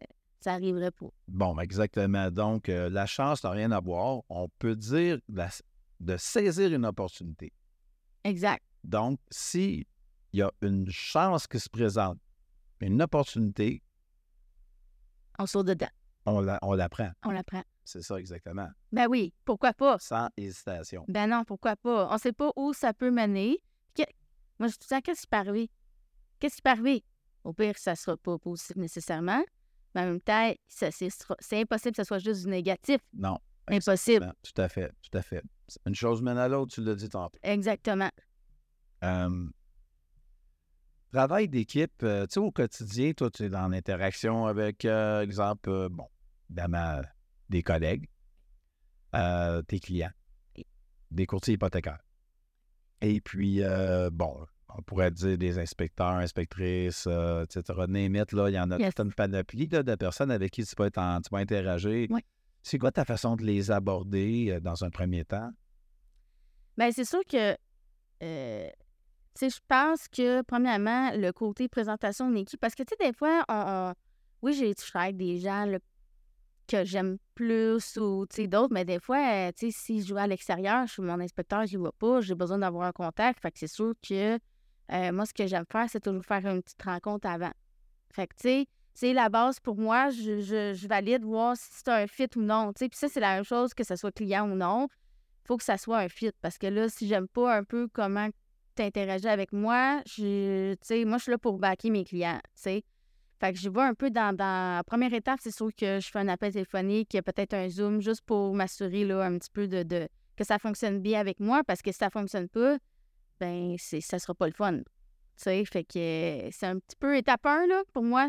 [0.41, 1.07] ça arriverait pas.
[1.29, 2.31] Bon, ben, exactement.
[2.31, 4.21] Donc, euh, la chance n'a rien à voir.
[4.29, 5.49] On peut dire la-
[6.01, 7.53] de saisir une opportunité.
[8.25, 8.62] Exact.
[8.85, 9.85] Donc, s'il
[10.33, 12.19] y a une chance qui se présente,
[12.81, 13.83] une opportunité,
[15.38, 15.88] On saute dedans.
[16.27, 17.11] on la, on la prend.
[17.25, 17.62] On la prend.
[17.90, 18.68] C'est ça exactement.
[18.92, 19.96] Ben oui, pourquoi pas?
[19.98, 21.07] Sans hésitation.
[21.09, 22.07] Ben non, pourquoi pas?
[22.12, 23.57] On sait pas où ça peut mener.
[23.94, 24.03] Que-
[24.59, 25.70] Moi, je dis tout qu'est-ce qui peut arriver?
[26.38, 27.03] Qu'est-ce qui peut arriver?
[27.44, 29.42] Au pire, ça sera pas positif nécessairement.
[29.94, 30.92] Mais en même temps, c'est
[31.53, 33.01] impossible que ce soit juste du négatif.
[33.14, 33.38] Non.
[33.68, 34.35] Impossible.
[34.42, 34.92] Tout à fait.
[35.01, 35.42] Tout à fait.
[35.87, 37.38] Une chose mène à l'autre, tu l'as dit tantôt.
[37.42, 38.11] Exactement.
[39.03, 39.48] Euh,
[41.11, 45.70] travail d'équipe, euh, tu sais, au quotidien, toi, tu es dans l'interaction avec, euh, exemple,
[45.70, 46.07] euh, bon,
[46.51, 47.01] évidemment,
[47.49, 48.07] des collègues,
[49.15, 50.11] euh, tes clients,
[51.11, 52.01] des courtiers hypothécaires.
[53.01, 54.45] Et puis, euh, bon,
[54.77, 57.63] on pourrait dire des inspecteurs, inspectrices, euh, etc.
[57.89, 58.95] Name it, là, il y en a Yes.
[58.95, 62.07] toute une panoplie là, de personnes avec qui tu vas, être en- tu vas interagir.
[62.11, 62.21] Oui.
[62.63, 65.51] C'est quoi ta façon de les aborder euh, dans un premier temps?
[66.77, 67.57] Ben, c'est sûr que,
[68.23, 68.69] euh,
[69.35, 73.07] tu sais, je pense que, premièrement, le côté présentation d'une équipe, parce que, tu sais,
[73.11, 73.95] des fois, on, on-
[74.43, 75.79] oui, j'ai je travaille avec des gens là,
[76.67, 80.94] que j'aime plus ou, d'autres, mais des fois, euh, si je vais à l'extérieur, je
[80.94, 83.92] suis mon inspecteur, je vois pas, j'ai besoin d'avoir un contact, fait que c'est sûr
[84.07, 84.40] que,
[84.92, 87.53] euh, moi, ce que j'aime faire, c'est toujours faire une petite rencontre avant.
[88.12, 91.88] Fait que, tu sais, c'est la base pour moi, je, je, valide voir si c'est
[91.88, 94.57] un fit ou non, puis ça, c'est la même chose que ce soit client ou
[94.57, 94.88] non
[95.46, 96.33] faut que ça soit un fit.
[96.42, 98.29] Parce que là, si j'aime pas un peu comment
[98.77, 100.74] tu interagis avec moi, je,
[101.05, 102.40] moi, je suis là pour backer mes clients.
[103.40, 106.09] Fait que je vais un peu dans, dans la première étape, c'est sûr que je
[106.11, 109.83] fais un appel téléphonique, peut-être un Zoom, juste pour m'assurer, là, un petit peu de,
[109.85, 112.79] de- que ça fonctionne bien avec moi, parce que si ça fonctionne pas,
[113.38, 114.79] ben, c'est, ça sera pas le fun.
[114.79, 114.85] Tu
[115.37, 118.27] sais, fait que euh, c'est un petit peu étape 1, là, pour moi,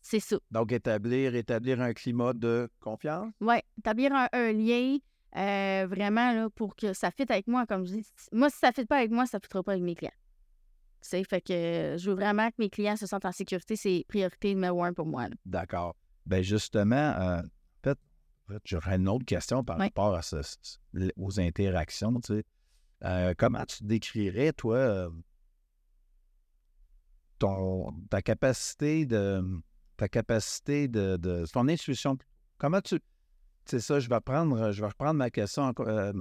[0.00, 0.38] c'est ça.
[0.50, 3.30] Donc, établir, établir un climat de confiance?
[3.42, 4.96] Ouais, établir un, un lien
[5.36, 8.06] euh, vraiment là, pour que ça fitte avec moi, comme je dis.
[8.32, 10.10] Moi, si ça ne fit pas avec moi, ça ne fittera pas avec mes clients.
[11.02, 13.74] Sais, fait que je veux vraiment que mes clients se sentent en sécurité.
[13.76, 15.26] C'est priorité numéro un pour moi.
[15.46, 15.96] D'accord.
[16.26, 17.98] Ben justement, euh, en fait,
[18.48, 19.84] en fait, j'aurais une autre question par Oui.
[19.86, 20.36] rapport à ce-
[21.16, 22.20] aux interactions.
[22.20, 22.44] Tu sais.
[23.04, 25.10] Euh, comment tu décrirais, toi, euh,
[27.38, 29.42] ton, ta capacité de
[29.96, 32.18] ta capacité de, de ton intuition?
[32.58, 32.98] Comment tu.
[33.66, 35.72] C'est ça, je vais prendre, je vais reprendre ma question.
[35.80, 36.12] euh,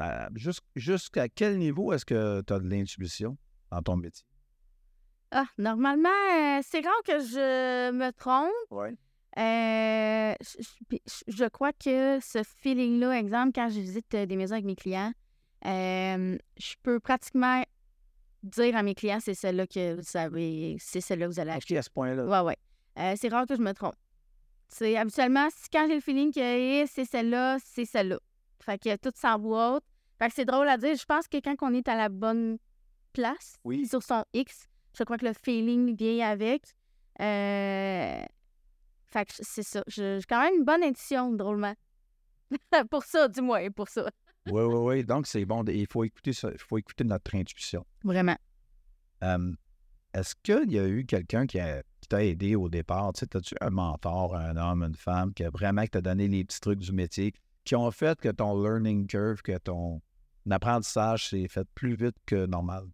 [0.75, 3.37] Jusqu'à quel niveau est-ce que tu as de l'intuition
[3.71, 4.25] dans ton métier?
[5.31, 8.49] Ah, normalement, euh, c'est rare que je me trompe.
[8.71, 8.89] Oui.
[9.37, 14.53] Euh, je, je- je crois que ce feeling-là, exemple, quand je visite euh, des maisons
[14.53, 15.11] avec mes clients,
[15.65, 17.63] euh, je peux pratiquement
[18.41, 21.75] dire à mes clients, c'est celle-là que vous savez, c'est celle-là que vous allez acheter.
[21.75, 22.43] Acheter à ce point-là.
[22.43, 22.57] Ouais.
[22.97, 23.95] Euh, c'est rare que je me trompe.
[24.67, 28.19] C'est habituellement, si quand j'ai le feeling que eh, c'est celle-là, c'est celle-là.
[28.63, 29.83] Fait que tout s'emboîte.
[30.17, 30.95] Fait que c'est drôle à dire.
[30.95, 32.57] Je pense que quand on est à la bonne
[33.13, 33.87] place, Oui.
[33.87, 34.67] sur son X,
[34.99, 36.63] je crois que le feeling vient avec.
[37.21, 38.21] Euh,
[39.07, 39.83] Fait que c'est ça.
[39.87, 41.73] J'ai quand même une bonne intuition, drôlement.
[42.91, 44.09] pour ça, du moins, pour ça.
[44.47, 45.03] Oui, oui, oui.
[45.03, 45.63] Donc, c'est bon.
[45.65, 47.85] Il faut écouter, ça- il faut écouter notre intuition.
[48.03, 48.35] Vraiment.
[50.13, 53.13] Est-ce qu'il y a eu quelqu'un qui, a- t'a aidé au départ?
[53.13, 56.43] Tu sais, as-tu un mentor, un homme, une femme qui a vraiment t'a donné les
[56.43, 57.33] petits trucs du métier
[57.63, 60.01] qui ont fait que ton learning curve, que ton
[60.49, 62.85] apprentissage s'est fait plus vite que normal?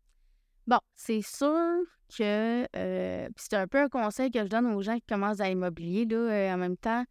[0.67, 1.83] Bon, c'est sûr
[2.17, 5.47] que euh, c'est un peu un conseil que je donne aux gens qui commencent à
[5.47, 7.03] l'immobilier là, euh, en même temps.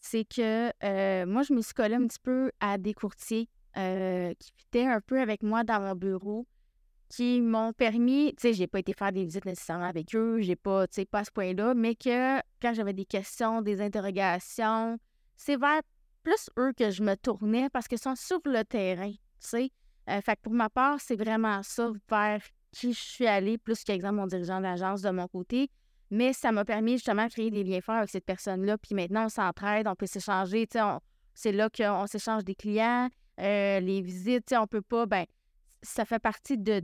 [0.00, 4.34] C'est que euh, moi, je me suis collée un petit peu à des courtiers euh,
[4.36, 6.44] qui fitaient un peu avec moi dans mon bureau,
[7.08, 10.56] qui m'ont permis, tu sais, j'ai pas été faire des visites nécessairement avec eux, j'ai
[10.56, 14.98] pas, tu sais, pas à ce point-là, mais que quand j'avais des questions, des interrogations,
[15.36, 15.82] c'est vers
[16.24, 19.70] plus eux que je me tournais parce qu'ils sont sur le terrain, tu sais.
[20.06, 22.40] Fait que pour ma part, c'est vraiment ça, vers
[22.72, 25.70] qui je suis allée, plus qu'exemple mon dirigeant d'agence de mon côté.
[26.10, 28.76] Mais ça m'a permis justement de créer des liens forts avec cette personne-là.
[28.78, 30.68] Puis maintenant, on s'entraide, on peut s'échanger.
[31.34, 33.08] C'est là qu'on s'échange des clients,
[33.40, 34.54] euh, les visites.
[34.58, 35.24] On peut pas, ben,
[35.82, 36.80] ça fait partie de.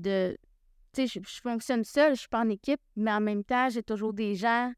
[0.94, 3.82] tu sais, je, fonctionne seule, je suis pas en équipe, mais en même temps, j'ai
[3.82, 4.72] toujours des gens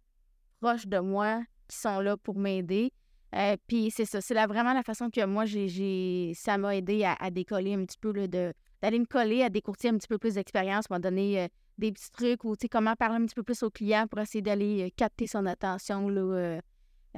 [0.60, 2.92] proches de moi qui sont là pour m'aider.
[3.36, 7.14] Euh, puis c'est ça, c'est vraiment la façon que moi, j'ai- ça m'a aidé à,
[7.20, 10.08] à décoller un petit peu, là, de, d'aller me coller à des courtiers un petit
[10.08, 11.48] peu plus d'expérience, m'a donné euh,
[11.80, 14.82] des petits trucs ou comment parler un petit peu plus au client pour essayer d'aller
[14.86, 16.08] euh, capter son attention.
[16.08, 16.60] Là, euh,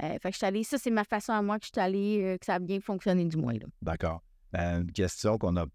[0.01, 1.81] euh, fait que je suis allée, ça c'est ma façon à moi que je suis
[1.81, 3.53] allée, que ça a bien fonctionné du moins.
[3.81, 4.23] D'accord.
[4.51, 5.65] Ben, une question qu'on a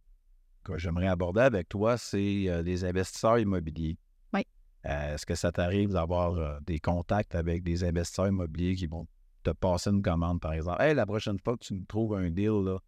[0.64, 3.96] que j'aimerais aborder avec toi, c'est les investisseurs immobiliers.
[4.34, 4.44] Oui.
[4.82, 9.06] Est-ce que ça t'arrive d'avoir des contacts avec des investisseurs immobiliers qui vont
[9.44, 10.82] te passer une commande, par exemple?
[10.82, 12.78] Hey, la prochaine fois que tu me trouves un deal, là,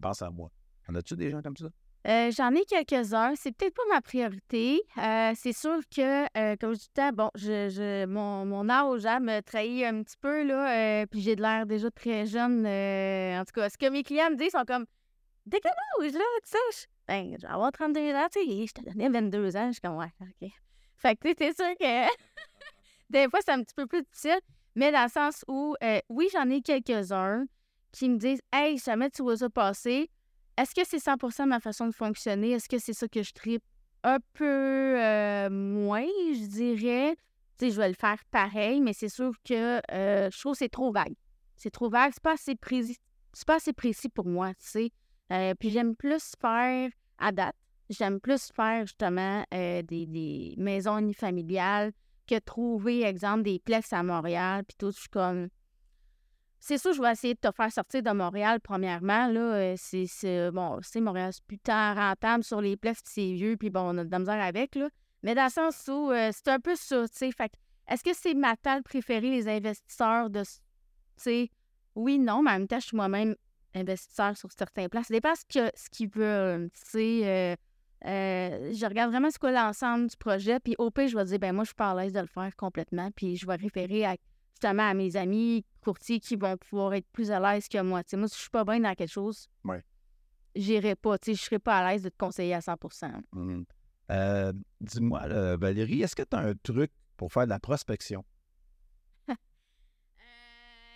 [0.00, 0.50] pense à moi.
[0.88, 1.68] En as-tu des gens comme ça?
[2.04, 3.34] J'en ai quelques-uns.
[3.36, 4.80] C'est peut-être pas ma priorité.
[4.96, 9.84] C'est sûr que, comme je disais, bon, je, je- mon, mon âge hein, me trahit
[9.84, 12.66] un petit peu, là, puis j'ai de l'air déjà très jeune.
[12.66, 14.86] en tout cas, ce que mes clients me disent sont comme
[15.46, 16.86] Dès quel âge, là, tu sais?
[17.08, 19.66] Ben, je vais avoir 32 ans, tu sais, je te donnais 22 ans.
[19.68, 20.48] Je suis comme, ouais, OK.
[20.96, 22.06] Fait que, tu sais, sûr que
[23.10, 24.38] des fois, c'est un petit peu plus difficile,
[24.74, 25.74] mais dans le sens où,
[26.08, 27.46] oui, j'en ai quelques-uns
[27.92, 30.10] qui me disent Hey, jamais tu vois ça passer.
[30.56, 32.52] Est-ce que c'est 100% ma façon de fonctionner?
[32.52, 33.62] Est-ce que c'est ça que je tripe?
[34.02, 37.16] Un peu euh, moins, je dirais?
[37.58, 40.58] Tu sais, je vais le faire pareil, mais c'est sûr que euh, je trouve que
[40.58, 41.14] c'est trop vague.
[41.56, 42.96] C'est trop vague, c'est pas assez précis.
[43.32, 44.90] C'est pas assez précis pour moi, tu sais.
[45.32, 47.54] Euh, puis j'aime plus faire à date.
[47.90, 51.92] J'aime plus faire justement des, des maisons unifamiliales
[52.30, 54.64] que trouver, exemple, des plexes à Montréal.
[54.66, 55.48] Puis tout, je suis comme.
[56.62, 59.26] C'est sûr, je vais essayer de te faire sortir de Montréal, premièrement.
[59.28, 63.12] Là, Euh, c'est, c'est- bon, c'est Montréal, c'est plus tant rentable sur les plexes, puis
[63.14, 64.88] c'est vieux, puis bon, on a de la misère avec, là.
[65.22, 67.30] Mais dans le sens où euh, c'est un peu ça, tu sais.
[67.32, 67.50] Fait
[67.88, 70.42] est-ce que c'est ma table préférée, les investisseurs de.
[71.22, 71.48] Tu
[71.96, 73.34] oui, non, mais en même temps, je suis moi-même
[73.74, 75.06] investisseur sur certains places.
[75.08, 77.56] Ça dépend ce, ce qu'ils veulent, tu sais.
[78.06, 81.38] euh, je regarde vraiment ce qu'est l'ensemble du projet, puis au pire, je vais dire,
[81.38, 84.06] ben moi, je suis pas à l'aise de le faire complètement, puis je vais référer
[84.06, 84.16] à,
[84.60, 88.02] justement à mes amis courtiers qui vont pouvoir être plus à l'aise que moi.
[88.12, 89.82] Moi, si je suis pas bien dans quelque chose, Ouais.
[90.54, 92.76] j'irai pas, je serai pas à l'aise de te conseiller à 100
[93.32, 93.64] Mhm.
[94.10, 98.24] Euh, Dis-moi, Valérie, est-ce que tu as un truc pour faire de la prospection?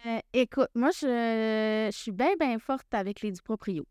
[0.07, 3.87] Euh, écoute, moi, je, je suis bien, bien forte avec les du proprio.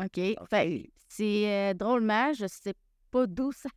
[0.00, 0.12] OK?
[0.12, 2.74] Que c'est euh, drôlement, je sais
[3.10, 3.68] pas d'où ça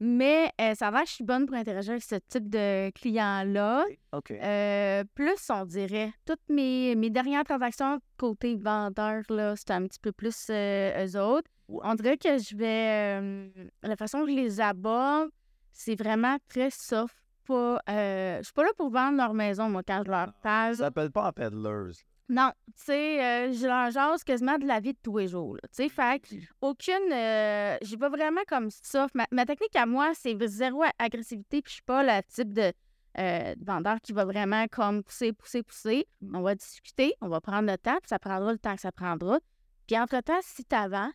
[0.00, 3.84] mais euh, ça va, je suis bonne pour interagir avec ce type de client-là.
[4.12, 4.30] OK.
[4.30, 10.00] Euh, plus, on dirait, toutes mes, mes dernières transactions côté vendeur, là, c'était un petit
[10.00, 11.50] peu plus euh, eux autres.
[11.68, 13.50] On dirait que je vais.
[13.82, 15.30] la façon que je les aborde,
[15.72, 17.16] c'est vraiment très soft.
[17.46, 20.74] Pas, euh, je suis pas là pour vendre leur maison, moi, quand je leur parle.
[20.74, 21.92] Ça s'appelle pas peddlers.
[22.28, 25.56] Non, tu sais, euh, je leur jase quasiment de la vie de tous les jours.
[25.62, 27.12] Tu sais, fait que aucune.
[27.12, 29.06] euh, J'y vais vraiment comme ça.
[29.14, 32.72] Ma, ma technique à moi, c'est zéro agressivité, puis je suis pas le type de,
[33.18, 36.06] euh, de vendeur qui va vraiment comme pousser, pousser, pousser.
[36.34, 38.90] On va discuter, on va prendre le temps, puis ça prendra le temps que ça
[38.90, 39.38] prendra.
[39.86, 41.10] Puis entre-temps, si t'avant,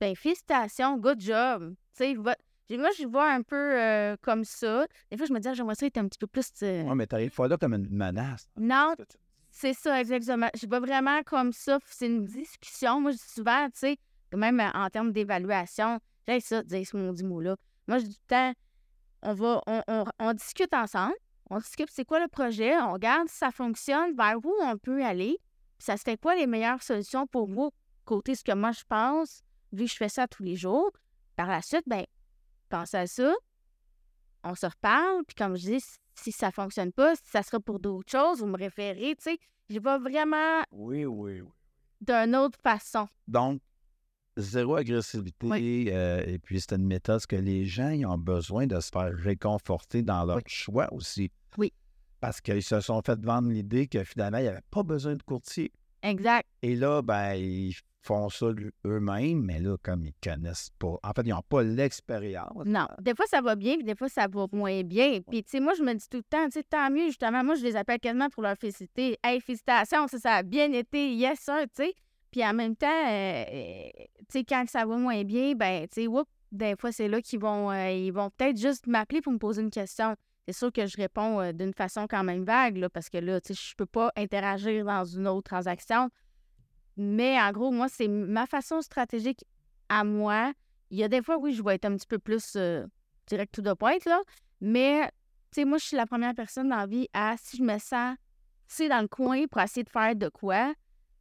[0.00, 1.74] ben félicitations, good job.
[1.96, 2.36] Tu sais, va-
[2.70, 4.86] Moi, je vois un peu euh, comme ça.
[5.10, 6.46] Des fois, je me dis, ah, j'aimerais ça être un petit peu plus.
[6.62, 8.46] euh, Ouais, mais t'arrives pas là comme une menace.
[8.56, 9.16] Non, Ce que tu-
[9.60, 10.48] c'est ça, exactement.
[10.54, 11.80] Je vois vraiment comme ça.
[11.86, 13.00] C'est une discussion.
[13.00, 13.96] Moi, je dis souvent, tu sais,
[14.32, 17.56] même euh, en termes d'évaluation, j'ai ça, dire ce maudit mot-là.
[17.88, 18.52] Moi, je dis tout le temps,
[19.22, 21.14] on va, on, on- discute ensemble.
[21.50, 25.02] On discute c'est quoi le projet, on regarde si ça fonctionne, vers où on peut
[25.02, 25.38] aller,
[25.78, 27.70] puis ça serait quoi les meilleures solutions pour vous,
[28.04, 29.42] côté ce que moi je pense,
[29.72, 30.92] vu que je fais ça tous les jours.
[31.36, 32.04] Par la suite, ben,
[32.68, 33.34] pensez à ça,
[34.44, 37.78] on se reparle, puis comme je dis, si ça fonctionne pas, si ça sera pour
[37.80, 39.38] d'autres choses, vous me référez, tu sais.
[39.70, 41.48] Je vais vraiment Oui, oui, oui.
[42.00, 43.06] d'une autre façon.
[43.26, 43.60] Donc,
[44.36, 45.92] zéro agressivité.
[45.92, 49.12] euh, et puis, c'est une méthode que les gens ils ont besoin de se faire
[49.14, 50.42] réconforter dans leur Oui.
[50.46, 51.30] choix aussi.
[51.58, 51.72] Oui.
[52.20, 55.22] Parce qu'ils se sont fait vendre l'idée que finalement, il n'y avait pas besoin de
[55.22, 55.70] courtier.
[56.02, 56.46] Exact.
[56.62, 60.96] Et là, ben, ils font ça eux- eux-mêmes, mais là, comme ils connaissent pas.
[61.02, 62.64] En fait, ils n'ont pas l'expérience.
[62.64, 62.86] Non.
[63.00, 65.20] Des fois, ça va bien, puis des fois, ça va moins bien.
[65.28, 67.44] Puis, tu sais, moi, je me dis tout le temps, tu sais, tant mieux, justement.
[67.44, 69.18] Moi, je les appelle quasiment pour leur féliciter.
[69.22, 71.94] Hey, félicitations, ça, ça a bien été, yes, sir, tu sais.
[72.30, 73.88] Puis, en même temps, euh, euh,
[74.20, 77.20] tu sais, quand ça va moins bien, ben, tu sais, whoop, des fois, c'est là
[77.20, 80.14] qu'ils vont, euh, ils vont peut-être juste m'appeler pour me poser une question.
[80.46, 83.40] C'est sûr que je réponds euh, d'une façon quand même vague, là, parce que là,
[83.40, 86.08] tu sais, je peux pas interagir dans une autre transaction.
[86.98, 89.44] Mais en gros, moi, c'est ma façon stratégique
[89.88, 90.52] à moi.
[90.90, 92.84] Il y a des fois, oui, je vais être un petit peu plus euh,
[93.26, 94.20] direct to the point, là.
[94.60, 95.06] Mais,
[95.52, 97.78] tu sais, moi, je suis la première personne dans la vie à, si je me
[97.78, 98.16] sens,
[98.74, 100.74] tu dans le coin pour essayer de faire de quoi,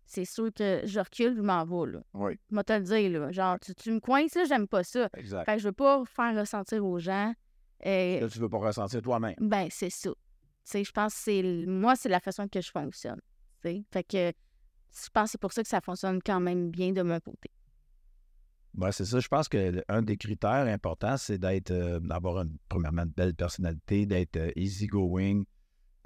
[0.05, 1.99] c'est sûr que je recule, je m'en vais, là.
[2.13, 3.31] Oui, Je vais te le dire, là.
[3.31, 5.09] Genre, tu, tu me coinces, là, j'aime pas ça.
[5.15, 5.45] exact.
[5.45, 7.33] Fait que je veux pas faire ressentir aux gens.
[7.85, 9.35] euh, Là, tu veux pas ressentir toi-même.
[9.39, 10.09] ben, c'est ça.
[10.09, 10.15] Tu
[10.63, 11.43] sais, je pense que c'est.
[11.67, 13.19] Moi, c'est la façon que je fonctionne.
[13.63, 13.83] tu sais.
[13.91, 14.33] Fait que
[15.05, 17.49] je pense que c'est pour ça que ça fonctionne quand même bien de mon côté.
[18.73, 19.19] Ben, c'est ça.
[19.19, 23.33] Je pense que un des critères importants, c'est d'être, euh, d'avoir une, premièrement une belle
[23.33, 25.43] personnalité, d'être euh, easygoing,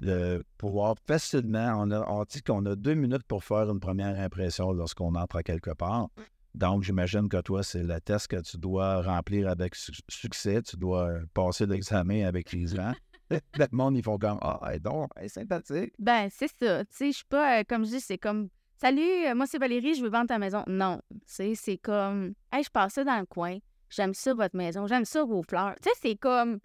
[0.00, 1.74] de pouvoir facilement.
[1.78, 5.36] On, a, on dit qu'on a deux minutes pour faire une première impression lorsqu'on entre
[5.36, 6.08] à quelque part.
[6.54, 10.62] Donc, j'imagine que toi, c'est le test que tu dois remplir avec su- succès.
[10.62, 12.92] Tu dois euh, passer l'examen avec les gens.
[13.30, 15.92] le monde, ils font comme Ah, elle est donc, est sympathique.
[15.98, 16.84] Ben, c'est ça.
[16.86, 18.48] Tu sais, je suis pas, euh, comme je dis, c'est comme
[18.80, 20.64] Salut, euh, moi c'est Valérie, je veux vendre ta maison.
[20.66, 21.00] Non.
[21.10, 23.58] Tu sais, c'est comme Hey, je passais dans le coin.
[23.90, 24.86] J'aime ça, votre maison.
[24.86, 25.74] J'aime ça, vos fleurs.
[25.82, 26.58] Tu sais, c'est comme.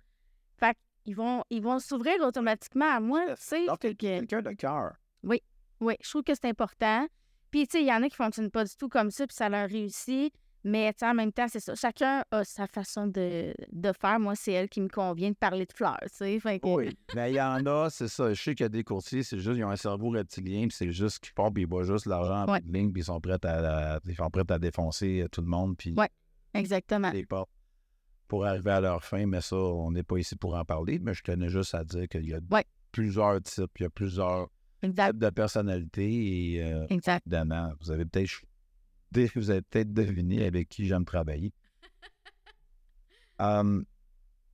[0.59, 3.23] Fait qu'ils vont, ils vont s'ouvrir automatiquement à moi.
[3.35, 4.93] Tu sais, quelqu'un de cœur.
[5.79, 7.07] Oui, je trouve que c'est important.
[7.51, 9.35] Puis, tu sais, il y en a qui fonctionnent pas du tout comme ça, puis
[9.35, 10.33] ça leur réussit.
[10.63, 11.75] Mais, en même temps, c'est ça.
[11.75, 14.19] Chacun a sa façon de, de faire.
[14.19, 16.39] Moi, c'est elle qui me convient de parler de fleurs, tu sais.
[16.41, 18.33] Que- Oui, mais il y en a, c'est ça.
[18.33, 20.75] Je sais qu'il y a des courtiers, c'est juste, ils ont un cerveau reptilien, puis
[20.75, 22.61] c'est juste qu'ils font, puis ils voient juste l'argent en Ouais.
[22.65, 25.47] ligne, puis ils sont prêts à, à- ils sont prêts à défoncer euh, tout le
[25.47, 26.09] monde, puis Ouais.
[26.53, 27.11] Exactement.
[27.11, 27.49] les portes
[28.27, 29.25] pour arriver à leur fin.
[29.25, 32.07] Mais ça, on n'est pas ici pour en parler, mais je tenais juste à dire
[32.09, 32.65] qu'il y a Ouais.
[32.91, 34.49] plusieurs types, il y a plusieurs
[34.81, 35.11] Exact.
[35.11, 37.21] types de personnalités, et euh, Exact.
[37.25, 38.41] évidemment, vous avez peut-être
[39.35, 41.53] vous avez peut-être deviné avec qui j'aime travailler.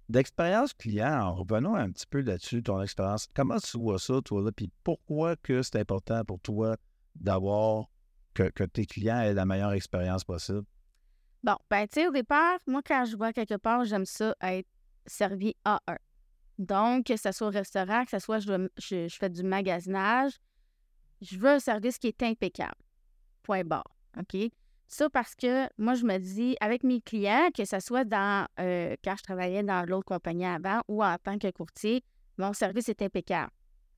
[0.09, 3.27] D'expérience client, en revenons un petit peu là-dessus, ton expérience.
[3.33, 4.51] Comment tu vois ça, toi, là?
[4.51, 6.75] Puis pourquoi que c'est important pour toi
[7.15, 7.85] d'avoir
[8.33, 10.63] que, tes clients aient la meilleure expérience possible?
[11.41, 14.67] Bon, ben, tu sais, au départ, moi, quand je vais quelque part, j'aime ça être
[15.05, 15.97] servi à un.
[16.57, 20.33] Donc, que ce soit au restaurant, que ce soit je, je, je fais du magasinage,
[21.21, 22.75] je veux un service qui est impeccable.
[23.41, 23.95] Point barre.
[24.19, 24.37] OK?
[24.87, 28.95] Ça parce que moi, je me dis, avec mes clients, que ce soit dans euh,
[29.03, 32.03] quand je travaillais dans l'autre compagnie avant ou en tant que courtier,
[32.37, 33.49] mon service est impeccable.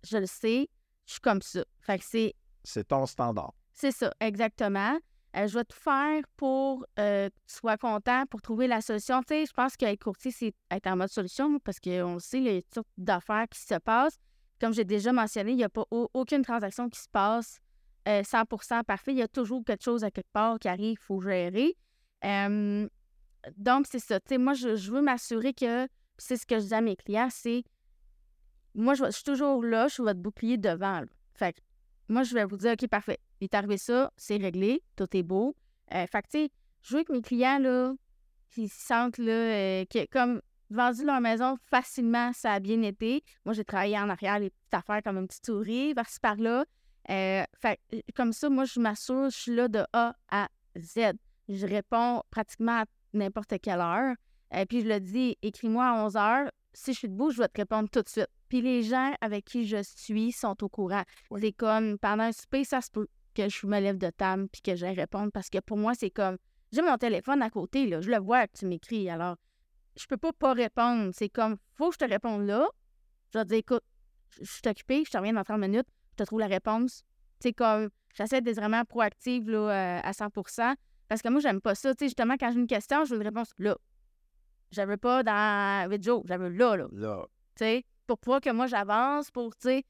[0.09, 0.69] Je le sais,
[1.05, 1.63] je suis comme ça.
[1.81, 3.53] Fait que c'est C'est ton standard.
[3.73, 4.97] c'est ça, exactement.
[5.35, 9.19] Euh, je vais tout faire pour euh, que tu sois content, pour trouver la solution.
[9.21, 12.37] Tu sais, je pense qu'être courtier, c'est être en mode solution parce qu'on le sait,
[12.37, 14.17] il y a toutes sortes d'affaires qui se passent.
[14.61, 17.59] Comme j'ai déjà mentionné, il n'y a pas au- aucune transaction qui se passe
[18.07, 19.11] euh, 100% parfait.
[19.11, 21.75] Il y a toujours quelque chose à quelque part qui arrive, il faut gérer.
[22.23, 22.87] Euh,
[23.57, 24.19] donc, c'est ça.
[24.37, 25.87] Moi, je, veux m'assurer que,
[26.17, 27.63] c'est ce que je dis à mes clients, c'est,
[28.73, 31.03] moi, je, suis toujours là, je suis votre bouclier devant.
[31.33, 31.55] Fait
[32.07, 33.19] moi, je vais vous dire, OK, parfait.
[33.41, 35.55] Il est arrivé ça, c'est réglé, tout est beau.
[35.93, 37.93] Euh, fait que, tu sais, je veux que mes clients, là,
[38.51, 43.23] se sentent, là, euh, que, comme vendu leur maison facilement, ça a bien été.
[43.43, 46.65] Moi, j'ai travaillé en arrière les petites affaires comme une petite souris, par-ci par-là.
[47.09, 47.79] Euh, fait
[48.15, 51.13] comme ça, moi, je m'assure, je suis là de A à Z.
[51.47, 54.15] Je réponds pratiquement à n'importe quelle heure.
[54.55, 56.51] Et puis, je le dis, écris-moi à 11 heures.
[56.73, 58.29] Si je suis debout, je vais te répondre tout de suite.
[58.49, 61.03] Puis, les gens avec qui je suis sont au courant.
[61.39, 64.61] C'est comme, pendant un souper, ça se peut que je me lève de table puis
[64.61, 66.37] que j'aille répondre parce que pour moi, c'est comme,
[66.71, 69.09] j'ai mon téléphone à côté, là, je le vois que tu m'écris.
[69.09, 69.35] Alors,
[69.95, 71.11] je peux pas pas répondre.
[71.13, 72.67] C'est comme, faut que je te réponde là.
[73.33, 73.83] Je vais te dire, écoute,
[74.29, 77.03] je je suis occupée, je te reviens dans 30 minutes, je te trouve la réponse.
[77.39, 80.75] C'est comme, j'essaie d'être vraiment proactive là, euh, à 100%
[81.07, 81.93] parce que moi, j'aime pas ça.
[81.93, 83.75] Tu sais, justement, quand j'ai une question, je veux une réponse là.
[84.71, 86.87] Je veux pas dans 8 jours, je veux là, là.
[86.91, 87.25] Là,
[87.55, 89.83] tu sais, pour pouvoir que moi j'avance, pour, tu sais.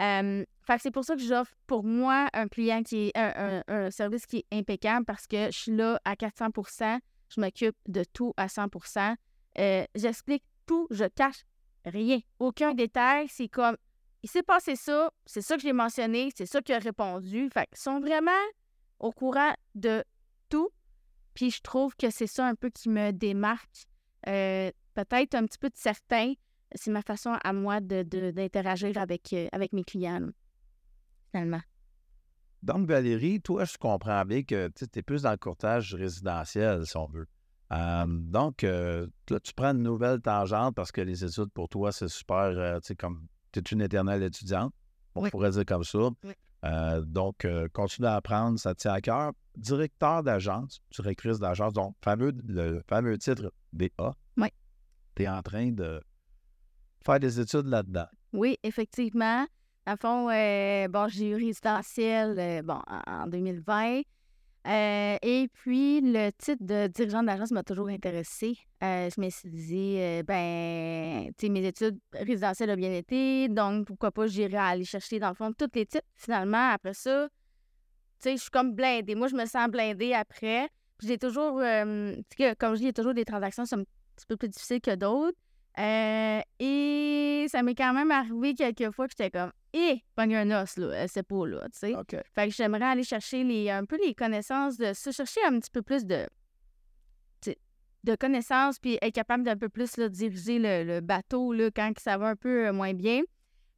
[0.00, 3.62] euh, fait que c'est pour ça que j'offre pour moi un client qui est un,
[3.68, 6.98] un- un service qui est impeccable parce que je suis là à 400%
[7.30, 9.14] je m'occupe de tout à 100%
[9.58, 11.42] Euh, J'explique tout, je cache
[11.84, 12.18] rien.
[12.38, 13.76] Aucun détail, c'est comme,
[14.28, 17.48] il s'est passé ça, c'est ça que j'ai mentionné, c'est ça qu'il a répondu.
[17.50, 18.30] Fait qu'ils sont vraiment
[18.98, 20.04] au courant de
[20.50, 20.68] tout.
[21.32, 23.86] Puis je trouve que c'est ça un peu qui me démarque.
[24.26, 26.34] euh, Peut-être un petit peu de certain.
[26.74, 30.28] C'est ma façon à moi de- de- d'interagir avec, euh, avec mes clients,
[31.30, 31.62] finalement.
[32.62, 36.96] Donc, Valérie, toi, je comprends bien que tu es plus dans le courtage résidentiel, si
[36.96, 37.28] on veut.
[37.70, 42.08] Donc, euh, là, tu prends une nouvelle tangente parce que les études, pour toi, c'est
[42.08, 42.50] super,
[42.82, 44.72] tu sais, comme tu es une éternelle étudiante,
[45.14, 45.30] on Oui.
[45.30, 45.98] pourrait dire comme ça.
[46.24, 46.32] Oui.
[46.64, 49.32] Euh, donc, euh, continue à apprendre, ça te tient à cœur.
[49.56, 54.14] Directeur d'agence, directrice d'agence, donc fameux, le fameux titre DA.
[54.36, 54.48] Oui.
[55.14, 56.00] Tu es en train de
[57.04, 58.06] faire des études là-dedans.
[58.32, 59.46] Oui, effectivement.
[59.86, 64.02] À fond, euh, bon, j'ai eu résidentiel bon, en en 2020.
[64.68, 68.58] Euh, et puis, le titre de dirigeant d'agence m'a toujours intéressé.
[68.82, 73.48] Euh, je me suis dit, euh, ben, tu sais, mes études résidentielles ont bien été,
[73.48, 76.06] donc pourquoi pas j'irai aller chercher, dans le fond, tous les titres.
[76.16, 77.28] Finalement, après ça,
[78.20, 79.14] tu sais, je suis comme blindée.
[79.14, 80.68] Moi, je me sens blindée après.
[81.02, 83.84] J'ai toujours, comme je dis, il y a toujours des transactions qui sont un
[84.16, 85.38] petit peu plus difficiles que d'autres.
[85.78, 90.76] Et ça m'est quand même arrivé quelques fois que j'étais comme, hé, pogne un os,
[90.76, 91.94] là, euh, c'est pas là, tu sais.
[91.94, 92.16] OK.
[92.34, 95.70] Fait que j'aimerais aller chercher les, un peu les connaissances de ça, chercher un petit
[95.70, 96.26] peu plus de,
[98.04, 101.92] de connaissances, puis être capable d'un peu plus là, diriger le, le bateau là, quand
[101.98, 103.22] ça va un peu euh, moins bien.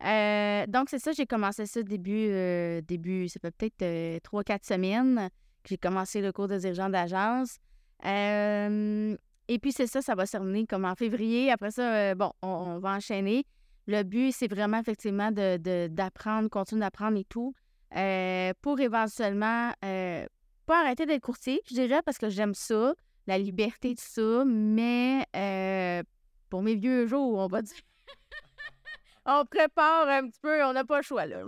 [0.04, 4.44] Euh, donc, c'est ça, j'ai commencé ça début, euh, début, ça fait peut-être euh, trois,
[4.44, 5.28] quatre semaines
[5.62, 7.58] que j'ai commencé le cours de dirigeant d'agence.
[8.06, 9.16] Euh,
[9.48, 11.50] et puis, c'est ça, ça va se terminer comme en février.
[11.50, 13.44] Après ça, euh, bon, on, on va enchaîner.
[13.86, 17.54] Le but, c'est vraiment effectivement de- de- d'apprendre, continuer d'apprendre et tout,
[17.96, 20.26] euh, pour éventuellement euh,
[20.66, 22.94] pas arrêter d'être courtier, je dirais, parce que j'aime ça,
[23.26, 26.02] la liberté de ça, mais euh,
[26.48, 27.80] pour mes vieux jours, on va dire.
[29.26, 31.42] on prépare un petit peu, on n'a pas le choix, là.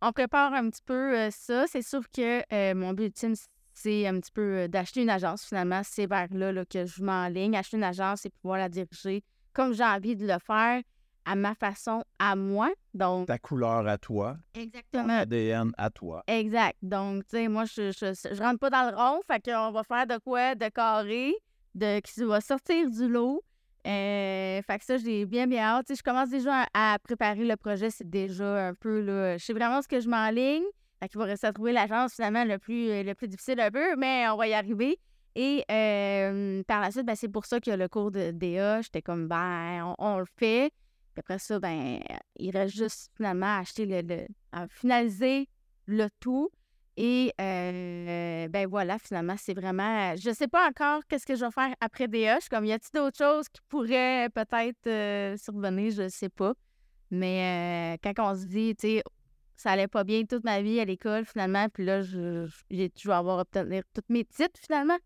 [0.00, 1.66] On prépare un petit peu ça.
[1.66, 3.34] C'est sûr que mon but ultime,
[3.72, 5.82] c'est un petit peu d'acheter une agence, finalement.
[5.84, 7.56] C'est vers là, là, que je m'enligne.
[7.56, 10.82] Acheter une agence et pouvoir la diriger comme j'ai envie de le faire,
[11.28, 12.70] à ma façon, à moi.
[12.94, 15.18] Donc, Ta couleur à toi, ton exactement.
[15.18, 16.22] ADN à toi.
[16.26, 16.76] Exact.
[16.80, 19.20] Donc, tu sais, moi, je, je, je rentre pas dans le rond.
[19.26, 21.34] Fait qu'on va faire de quoi de carré,
[21.74, 23.42] de, qui va sortir du lot.
[23.86, 25.86] Euh, fait que ça, j'ai bien, bien hâte.
[25.86, 27.90] Tu sais, je commence déjà à, à préparer le projet.
[27.90, 30.64] C'est déjà un peu, là, je sais vraiment ce que je m'enligne.
[31.00, 33.96] Fait qu'il va rester à trouver l'agence, finalement, le plus, le plus difficile un peu,
[33.96, 34.98] mais on va y arriver.
[35.36, 39.02] Et euh, par la suite, ben, c'est pour ça que le cours de DA, j'étais
[39.02, 40.72] comme, ben, on, on le fait.
[41.18, 41.98] Puis après ça, ben,
[42.36, 45.48] il reste juste finalement à acheter le, le- à finaliser
[45.86, 46.48] le tout.
[46.96, 50.14] Et euh, ben voilà, finalement, c'est vraiment.
[50.16, 52.36] Je sais pas encore qu'est-ce que je vais faire après DA.
[52.36, 55.90] Je suis comme, y a-t-il d'autres choses qui pourraient peut-être euh, survenir?
[55.90, 56.54] Je sais pas.
[57.10, 59.02] Mais euh, quand on se dit, tu sais,
[59.56, 63.08] ça allait pas bien toute ma vie à l'école, finalement, puis là, je, je, je
[63.08, 64.98] vais avoir obtenir tous mes titres, finalement.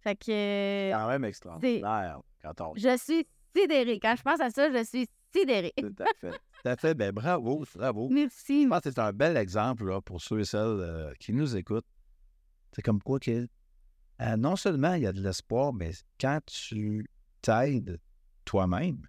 [0.00, 3.24] Fait que quand même extraordinaire quand on je suis
[3.56, 4.00] sidérée.
[4.00, 5.72] Quand je pense à ça, je suis sidérée.
[5.76, 6.30] Tout à fait.
[6.30, 6.94] Tout à fait.
[6.94, 8.08] Ben, bravo, bravo.
[8.10, 8.64] Merci.
[8.64, 11.56] Je pense que c'est un bel exemple là, pour ceux et celles euh, qui nous
[11.56, 11.86] écoutent.
[12.72, 13.46] C'est comme quoi que
[14.20, 17.04] euh, non seulement il y a de l'espoir, mais quand tu
[17.42, 17.98] t'aides
[18.44, 19.06] toi-même,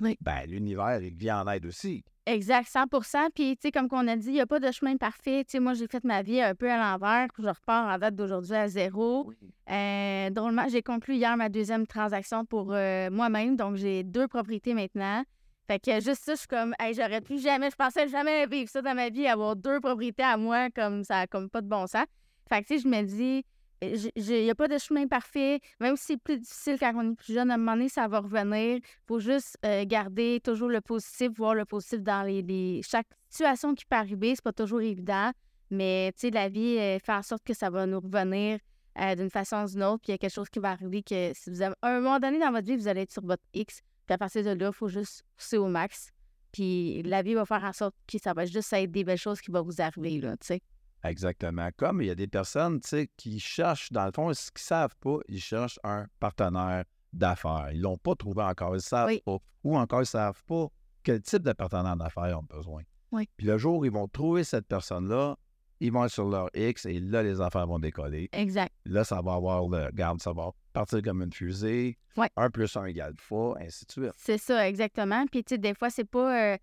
[0.00, 0.16] Oui.
[0.20, 2.04] ben, l'univers, il vient en aide aussi.
[2.26, 4.98] Exact, 100% Puis, tu sais, comme qu'on a dit, il n'y a pas de chemin
[4.98, 5.44] parfait.
[5.44, 7.28] Tu sais, moi, j'ai fait ma vie un peu à l'envers.
[7.38, 9.32] Je repars en date d'aujourd'hui à zéro.
[9.70, 13.56] Euh, drôlement, j'ai conclu hier ma deuxième transaction pour euh, moi-même.
[13.56, 15.24] Donc, j'ai deux propriétés maintenant.
[15.68, 18.70] Fait que juste ça, je suis comme, hey, j'aurais pu jamais, je pensais jamais vivre
[18.70, 21.86] ça dans ma vie, avoir deux propriétés à moi, comme ça, comme pas de bon
[21.86, 22.06] sens.
[22.48, 23.44] Fait que, tu sais, je me dis,
[23.82, 25.60] il n'y a pas de chemin parfait.
[25.78, 28.08] Même si c'est plus difficile quand on est plus jeune, à un moment donné, ça
[28.08, 28.80] va revenir.
[29.06, 33.84] faut juste euh, garder toujours le positif, voir le positif dans les, chaque situation qui
[33.84, 34.34] peut arriver.
[34.34, 35.32] C'est pas toujours évident,
[35.70, 38.58] mais tu sais, la vie euh, fait en sorte que ça va nous revenir
[38.98, 40.00] euh, d'une façon ou d'une autre.
[40.02, 42.00] Puis il y a quelque chose qui va arriver que si vous avez, à un
[42.00, 43.82] moment donné dans votre vie, vous allez être sur votre X.
[44.08, 46.10] Puis à partir de là, il faut juste pousser au max.
[46.50, 49.38] Puis la vie va faire en sorte que ça va juste être des belles choses
[49.42, 50.62] qui vont vous arriver, là, tu sais.
[51.04, 51.68] Exactement.
[51.76, 54.62] Comme il y a des personnes tu sais, qui cherchent, dans le fond, ce qu'ils
[54.62, 57.68] ne savent pas, ils cherchent un partenaire d'affaires.
[57.72, 58.70] Ils l'ont pas trouvé encore.
[58.70, 59.22] Ils ne savent Oui.
[59.26, 59.36] pas.
[59.64, 60.68] Ou encore, ils ne savent pas
[61.02, 62.82] quel type de partenaire d'affaires ils ont besoin.
[63.12, 63.28] Oui.
[63.36, 65.36] Puis le jour où ils vont trouver cette personne-là,
[65.80, 68.28] ils vont être sur leur X et là, les affaires vont décoller.
[68.32, 68.72] Exact.
[68.84, 69.86] Là, ça va avoir le.
[69.86, 71.96] Regarde, ça va partir comme une fusée.
[72.16, 72.28] Ouais.
[72.36, 74.12] Un plus un égale fois, ainsi de suite.
[74.16, 75.24] C'est ça, exactement.
[75.26, 76.54] Puis, tu sais, des fois, c'est pas.
[76.54, 76.56] euh,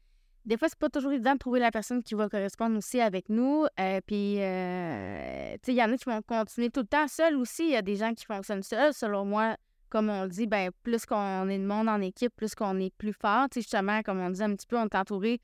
[0.46, 3.30] des fois, c'est pas toujours évident de trouver la personne qui va correspondre aussi avec
[3.30, 3.66] nous.
[3.80, 7.08] Euh, puis, euh, tu sais, il y en a qui vont continuer tout le temps
[7.08, 7.64] seuls aussi.
[7.64, 8.94] Il y a des gens qui fonctionnent seuls.
[8.94, 9.56] Selon moi,
[9.90, 13.14] comme on dit, ben plus qu'on est de monde en équipe, plus qu'on est plus
[13.14, 13.48] fort.
[13.50, 15.42] Tu sais, justement, comme on disait un petit peu, on est entouré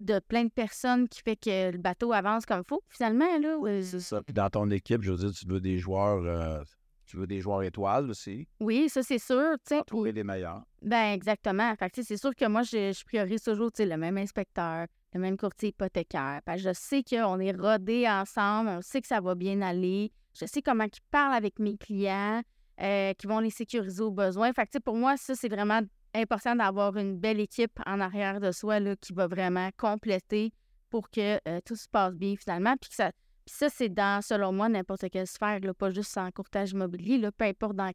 [0.00, 3.58] de plein de personnes qui fait que le bateau avance comme il faut, finalement, là.
[3.64, 4.22] euh, C'est ça.
[4.22, 6.22] Puis dans ton équipe, je veux dire, tu veux des joueurs.
[6.24, 6.62] euh,
[7.06, 8.46] tu veux des joueurs étoiles aussi.
[8.60, 9.54] Oui, ça, c'est sûr.
[9.66, 9.82] tu sais.
[9.84, 10.62] Trouver les meilleurs.
[10.80, 11.74] Ben exactement.
[11.76, 15.36] Fait que, c'est sûr que moi, je, je priorise toujours le même inspecteur, le même
[15.36, 16.40] courtier hypothécaire.
[16.44, 20.12] Parce que je sais qu'on est rodés ensemble, on sait que ça va bien aller.
[20.38, 22.42] Je sais comment ils parlent avec mes clients,
[22.80, 24.52] euh, qui vont les sécuriser au besoin.
[24.52, 25.80] Fait que, pour moi, ça, c'est vraiment
[26.14, 30.52] important d'avoir une belle équipe en arrière de soi là, qui va vraiment compléter
[30.88, 32.76] pour que euh, tout se passe bien finalement.
[32.80, 33.12] Puis que ça,
[33.46, 37.18] puis ça, c'est dans, selon moi, n'importe quelle sphère, là, pas juste en courtage immobilier,
[37.18, 37.92] là, peu importe dans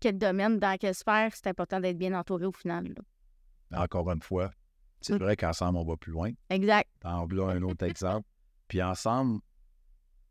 [0.00, 2.92] quel domaine, dans quelle sphère, c'est important d'être bien entouré au final.
[3.70, 3.82] là.
[3.82, 4.50] Encore une fois,
[5.00, 5.18] c'est Mm.
[5.18, 6.30] vrai qu'ensemble, on va plus loin.
[6.50, 6.88] Exact.
[7.04, 8.26] En un autre exemple.
[8.68, 9.40] Puis ensemble,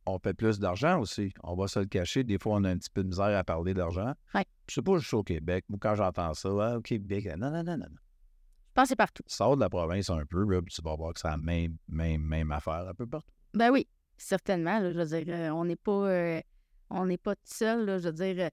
[0.06, 1.32] on fait plus d'argent aussi.
[1.44, 2.24] On va se le cacher.
[2.24, 4.14] Des fois, on a un petit peu de misère à parler d'argent.
[4.34, 4.46] Ouais.
[4.68, 5.66] Je sais pas juste au Québec.
[5.70, 7.78] Moi, quand j'entends ça, ah, au Québec, non, non, non, non.
[7.78, 7.86] non.
[7.88, 9.24] Je pense que c'est partout.
[9.28, 11.78] Sors de la province un peu, là, puis tu vas voir que c'est la même,
[11.90, 13.34] même, même affaire un peu partout.
[13.54, 13.86] Ben oui,
[14.18, 14.80] certainement.
[14.80, 16.42] là, je veux dire, euh, on n'est pas, euh,
[16.90, 17.86] on n'est pas tout seul.
[17.86, 18.50] là, je veux dire, euh,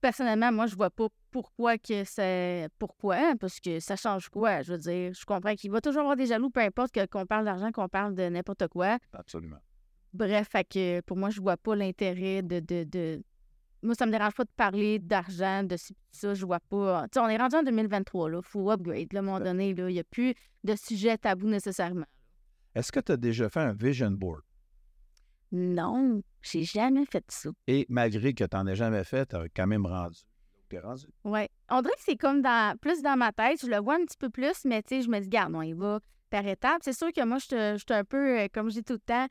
[0.00, 2.68] personnellement, moi, je vois pas pourquoi que c'est.
[2.78, 3.16] Pourquoi?
[3.16, 4.62] hein, Parce que ça change quoi?
[4.62, 7.06] Je veux dire, je comprends qu'il va toujours y avoir des jaloux, peu importe que-
[7.06, 8.98] qu'on parle d'argent, qu'on parle de n'importe quoi.
[9.12, 9.58] Absolument.
[10.16, 13.22] Bref, fait que pour moi, je vois pas l'intérêt de, de, de-
[13.82, 16.34] Moi, ça me dérange pas de parler d'argent, de ci, de ça.
[16.34, 17.04] Je vois pas.
[17.04, 18.40] Tu sais, on est rendu en 2023, là.
[18.42, 19.12] Faut upgrade.
[19.12, 22.06] Là, à un moment donné, là, il n'y a plus de sujet tabou nécessairement.
[22.74, 24.40] Est-ce que tu as déjà fait un vision board?
[25.52, 27.50] Non, j'ai jamais fait ça.
[27.66, 30.18] Et malgré que tu n'en aies jamais fait, tu as quand même rendu.
[30.82, 31.06] Rendu.
[31.24, 31.48] Ouais.
[31.70, 33.60] On dirait que c'est comme dans plus dans ma tête.
[33.62, 35.62] Je le vois un petit peu plus, mais tu sais, je me dis, garde, on
[35.62, 36.80] y va par étapes.
[36.82, 38.94] C'est sûr que moi, je te- je suis un peu, euh, comme je dis tout
[38.94, 39.26] le temps,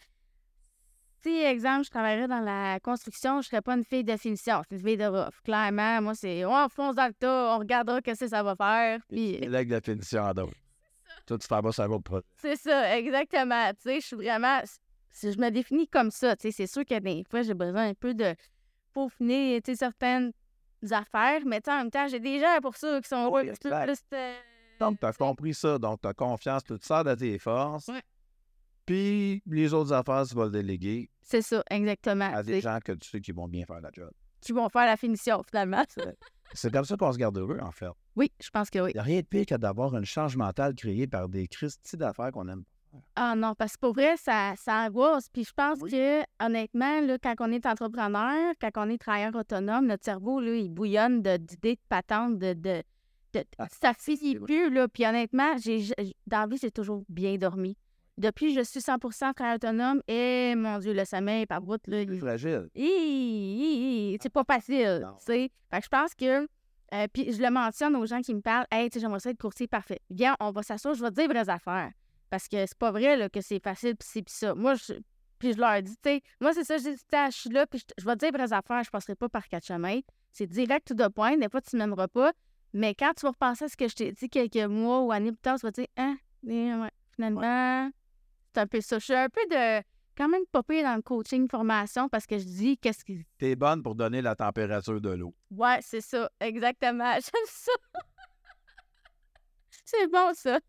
[1.26, 4.76] si, exemple, je travaillerais dans la construction, je serais pas une fille de finition, c'est
[4.76, 5.42] une fille de rough.
[5.44, 9.00] Clairement, moi, c'est, on fonce dans le tas, on regardera qu'est-ce que ça va faire.
[9.10, 10.54] Puis, avec la finition en d'autres.
[11.26, 12.24] Toi, tu sur un autre projet.
[12.38, 13.72] c'est ça, exactement.
[13.72, 14.62] Tu sais, je suis vraiment,
[15.10, 17.90] si je me définis comme ça, tu sais, c'est sûr que des fois, j'ai besoin
[17.90, 18.36] un peu de
[18.94, 20.32] peaufiner, tu sais, certaines
[20.92, 23.58] affaires, mais tu sais, en même temps, j'ai des gens pour ça qui sont petit
[23.62, 24.00] peu plus.
[24.14, 24.36] euh,
[24.80, 25.80] Donc, tu as compris ça.
[25.80, 27.88] Donc, tu as confiance, tu te sers de tes forces.
[27.88, 28.02] Ouais.
[28.86, 32.32] Puis, les autres affaires, tu vas le déléguer C'est ça, exactement.
[32.34, 34.12] à des gens que tu sais qui vont bien faire la job.
[34.42, 35.84] Qui vont faire la finition, finalement.
[36.54, 37.88] C'est comme ça qu'on se garde heureux, en fait.
[38.16, 38.92] Oui, je pense que oui.
[38.92, 41.98] Il n'y a rien de pire que d'avoir une charge mentale créée par des Christy
[41.98, 42.64] d'affaires qu'on aime.
[43.16, 45.28] Ah non, parce que pour vrai, ça, ça angoisse.
[45.30, 45.92] Puis je pense Oui.
[45.92, 50.56] que, honnêtement, là, quand on est entrepreneur, quand on est travailleur autonome, notre cerveau, là,
[50.56, 52.54] il bouillonne d'idées, de patentes, de.
[52.54, 52.84] de,
[53.34, 54.88] de- Ah, ça finit plus, là.
[54.88, 57.76] Puis honnêtement, j'ai, j'ai- dans la vie, j'ai toujours bien dormi.
[58.18, 62.20] Depuis je suis 100% travailleur autonome, et mon Dieu, le sommeil, par bout, là, il-
[62.20, 62.70] fragile.
[64.22, 65.06] C'est pas facile.
[65.70, 66.44] Fait que je pense que,
[66.94, 69.32] euh, puis je le mentionne aux gens qui me parlent, hey, tu sais, j'aimerais ça
[69.32, 70.00] être courtier parfait.
[70.10, 71.92] Viens, on va s'asseoir, je vais te dire vraies affaires.
[72.30, 74.56] Parce que c'est pas vrai là, que c'est facile, puis c'est puis ça.
[74.56, 74.94] Moi, je,
[75.38, 77.68] puis je leur dis, tu sais, moi, c'est ça, je dis, Tiens, je suis là,
[77.68, 80.00] puis je, je vais te dire vraies affaires, je passerai pas par quatre chemins.
[80.32, 82.32] C'est direct tout de point, des fois, tu m'aimeras pas.
[82.74, 85.32] Mais quand tu vas repenser à ce que je t'ai dit quelques mois ou années
[85.32, 87.90] plus tard, tu vas te dire, hein, eh, ouais, finalement,
[88.56, 89.00] c'est un peu ça.
[89.00, 89.84] Je suis un peu de
[90.18, 93.26] quand même pas pire dans le coaching formation parce que je dis qu'est-ce qui.
[93.38, 95.36] T'es bonne pour donner la température de l'eau.
[95.52, 97.14] Ouais, c'est ça, exactement.
[97.16, 97.72] J'aime ça.
[99.86, 100.60] c'est bon, ça.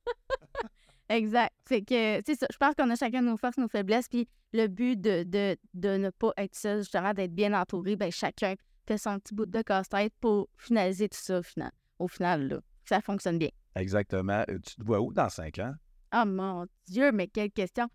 [1.08, 1.54] exact.
[1.68, 2.46] C'est que, c'est ça.
[2.50, 4.08] Je pense qu'on a chacun nos forces, nos faiblesses.
[4.08, 8.10] Puis le but de, de, de ne pas être seul, justement, d'être bien entouré, ben
[8.10, 8.54] chacun
[8.86, 11.70] fait son petit bout de casse-tête pour finaliser tout ça au final.
[12.00, 12.56] Au final, là.
[12.56, 13.48] Que ça fonctionne bien.
[13.74, 14.44] Exactement.
[14.48, 15.74] Euh, Tu te vois où dans cinq ans?
[16.14, 17.88] Oh mon Dieu, mais quelle question.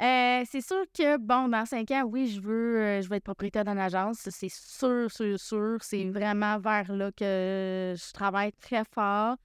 [0.00, 3.24] Euh, c'est sûr que, bon, dans cinq ans, oui, je veux, euh, je vais être
[3.24, 4.28] propriétaire d'une agence.
[4.30, 5.76] C'est sûr, sûr, sûr.
[5.80, 9.36] C'est vraiment vers là que je travaille très fort.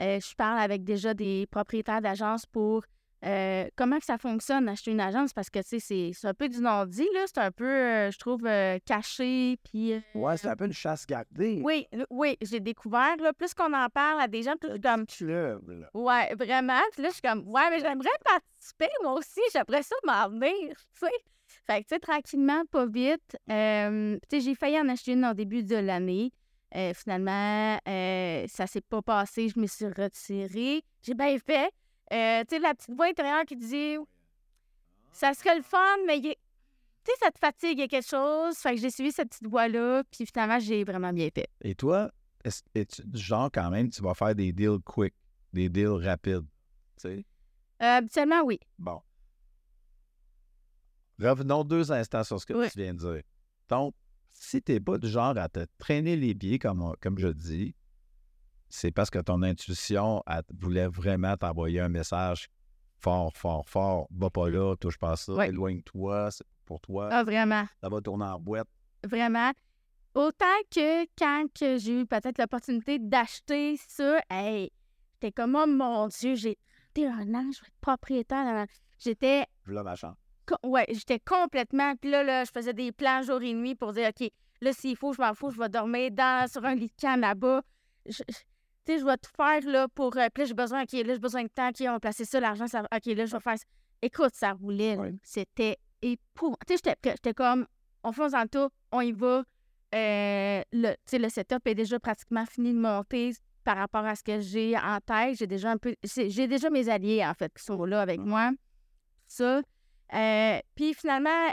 [0.00, 2.84] Euh, je parle avec déjà des propriétaires d'agences pour
[3.26, 6.48] euh, comment que ça fonctionne, acheter une agence, parce que, tu sais, c'est- un peu
[6.48, 7.24] du non-dit, là.
[7.26, 10.00] C'est un peu, euh, je trouve, euh, caché, puis...
[10.14, 11.60] Ouais, c'est un peu une chasse gardée.
[11.64, 15.06] oui, oui, j'ai découvert, là, plus qu'on en parle à des gens, plus comme...
[15.06, 15.90] Club, là.
[15.94, 16.80] Ouais, vraiment.
[16.92, 19.40] Puis là, je suis comme, ouais, mais j'aimerais participer, moi aussi.
[19.52, 21.12] J'aimerais ça m'en venir, tu sais.
[21.66, 23.36] Fait que, tu sais, tranquillement, pas vite.
[23.48, 26.30] tu sais, j'ai failli en acheter une au début de l'année.
[26.94, 29.48] Finalement, ça s'est pas passé.
[29.48, 30.82] Je me suis retirée.
[31.02, 31.70] J'ai bien fait.
[32.12, 33.96] Euh, tu sais, la petite voix intérieure qui dit
[35.12, 36.28] ça serait le fun, mais tu
[37.04, 38.56] sais, ça te fatigue, il y a quelque chose.
[38.58, 41.48] Fait que j'ai suivi cette petite voix-là, puis finalement, j'ai vraiment bien fait.
[41.62, 42.10] Et toi,
[42.44, 45.14] est-ce- es-tu du genre quand même, tu vas faire des deals quick,
[45.52, 46.46] des deals rapides?
[46.96, 47.24] Tu sais?
[47.82, 48.58] Euh, habituellement, oui.
[48.78, 49.00] Bon.
[51.18, 52.68] Revenons deux instants sur ce que Oui.
[52.70, 53.22] tu viens de dire.
[53.68, 53.94] Donc,
[54.32, 57.74] si tu n'es pas du genre à te traîner les pieds, comme, comme je dis,
[58.68, 62.48] c'est parce que ton intuition elle voulait vraiment t'envoyer un message
[62.98, 64.08] fort, fort, fort.
[64.10, 65.48] Va pas là, touche pas ça, Ouais.
[65.48, 67.64] éloigne-toi, c'est pour toi, Ah, vraiment.
[67.80, 68.66] ça va tourner en boîte.
[69.04, 69.52] Vraiment.
[70.14, 74.70] Autant que quand que j'ai eu peut-être l'opportunité d'acheter ça, hey,
[75.12, 76.56] j'étais comme, oh mon Dieu, j'ai
[76.94, 78.66] 31 ans, je vais être propriétaire.
[78.98, 80.16] J'étais, Voilà ma chambre.
[80.64, 81.94] ouais, j'étais complètement.
[81.96, 84.30] Puis là, là, je faisais des plans jour et nuit pour dire, OK,
[84.62, 87.20] là, s'il faut, je m'en fous, je vais dormir dans, sur un lit de camp
[87.20, 87.60] là-bas.
[88.06, 88.34] Je- je-
[88.86, 90.16] Tu sais, je vais tout faire là pour.
[90.16, 92.24] euh, puis là, j'ai besoin, OK, là, j'ai besoin de temps, OK, on va placer
[92.24, 93.64] ça, l'argent, ça, OK, là, je vais faire ça.
[94.00, 94.96] Écoute, ça roulait.
[94.96, 95.14] Ouais.
[95.22, 96.64] C'était épouvantable.
[96.66, 97.66] Tu sais, j'étais comme,
[98.04, 99.42] on fonce le tout, on y va.
[99.94, 103.32] Euh, le, tu sais, le setup est déjà pratiquement fini de monter
[103.64, 105.38] par rapport à ce que j'ai en tête.
[105.38, 105.94] J'ai déjà un peu.
[106.04, 108.52] J'ai déjà mes alliés, en fait, qui sont là avec moi.
[109.26, 109.62] Ça.
[110.14, 111.50] Euh, puis finalement,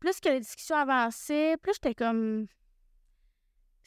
[0.00, 2.46] plus que les discussions avançaient, plus j'étais comme.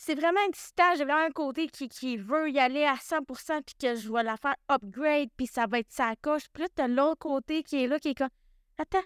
[0.01, 0.95] C'est vraiment excitant.
[0.97, 4.23] J'ai vraiment un côté qui, qui veut y aller à 100% puis que je vais
[4.23, 6.43] la faire upgrade, puis ça va être sa coche.
[6.53, 8.29] Puis là, t'as l'autre côté qui est là, qui est comme.
[8.77, 9.03] Attends.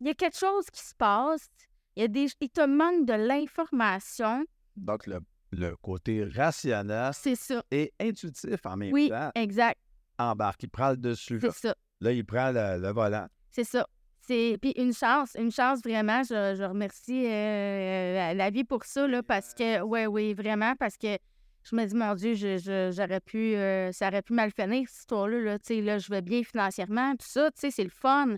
[0.00, 1.48] Il y a quelque chose qui se passe.
[1.96, 4.46] Il, y a des, il te manque de l'information.
[4.74, 5.20] Donc, le,
[5.52, 7.62] le côté rationnel C'est ça.
[7.70, 9.78] et intuitif en même Oui, temps exact.
[10.18, 10.62] embarque.
[10.62, 11.40] Il prend le dessus.
[11.42, 11.74] C'est ça.
[12.00, 13.26] Là, il prend le, le volant.
[13.50, 13.86] C'est ça.
[14.26, 16.22] C'est puis une chance, une chance vraiment.
[16.24, 20.74] Je, je remercie euh, la- la vie pour ça là, parce que ouais, oui, vraiment
[20.76, 21.16] parce que
[21.62, 24.84] je me dis mon Dieu, je- je- j'aurais pu, euh, ça aurait pu mal finir
[24.88, 25.38] cette histoire-là.
[25.40, 28.36] Là, Tu sais, là, je vais bien financièrement, tout ça, tu sais, c'est le fun.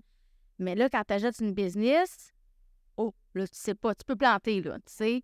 [0.59, 2.33] Mais là, quand tu achètes une business,
[2.97, 5.23] oh, là, tu sais pas, tu peux planter là, tu sais.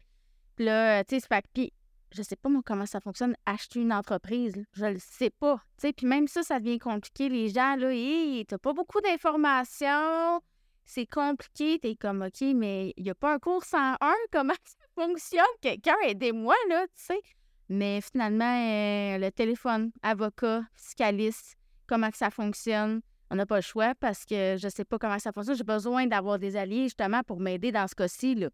[0.56, 1.72] Puis là, tu sais, c'est fait puis
[2.12, 4.62] je sais pas moi comment ça fonctionne acheter une entreprise, là.
[4.72, 5.56] je le sais pas.
[5.78, 7.28] Tu sais, puis même ça, ça devient compliqué.
[7.28, 10.40] Les gens là, hey, t'as pas beaucoup d'informations
[10.84, 11.78] c'est compliqué.
[11.78, 13.96] T'es comme, OK, mais il n'y a pas un cours 101,
[14.32, 15.44] comment ça fonctionne?
[15.60, 17.20] Quelqu'un, aidez-moi, là, tu sais.
[17.68, 21.56] Mais finalement, euh, le téléphone, avocat, fiscaliste,
[21.86, 23.00] comment que ça fonctionne?
[23.30, 25.56] On n'a pas le choix parce que je sais pas comment ça fonctionne.
[25.56, 28.50] J'ai besoin d'avoir des alliés, justement, pour m'aider dans ce cas-ci, là.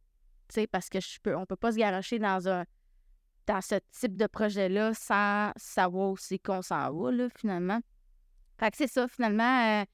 [0.48, 2.64] Tu sais, parce que je peux, on peut pas se garocher dans un
[3.46, 7.80] dans ce type de projet-là sans savoir aussi qu'on s'en va, là, finalement.
[8.58, 9.80] Fait que c'est ça, finalement.
[9.80, 9.84] euh,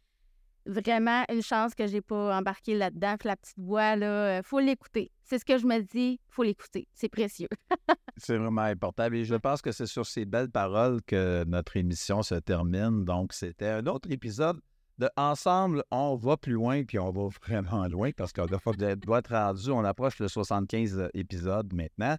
[0.67, 3.17] vraiment une chance que j'ai pas embarqué là-dedans.
[3.25, 5.11] La petite voix, là, euh, faut l'écouter.
[5.23, 6.89] C'est ce que je me dis, faut l'écouter.
[6.93, 7.49] C'est précieux.
[8.17, 9.11] C'est vraiment important.
[9.13, 13.05] Et je pense que c'est sur ces belles paroles que notre émission se termine.
[13.05, 14.59] Donc, c'était un autre épisode
[14.99, 19.31] de Ensemble, on va plus loin, puis on va vraiment loin parce qu'on doit, être
[19.31, 22.17] rendu, on approche le 75 épisodes maintenant.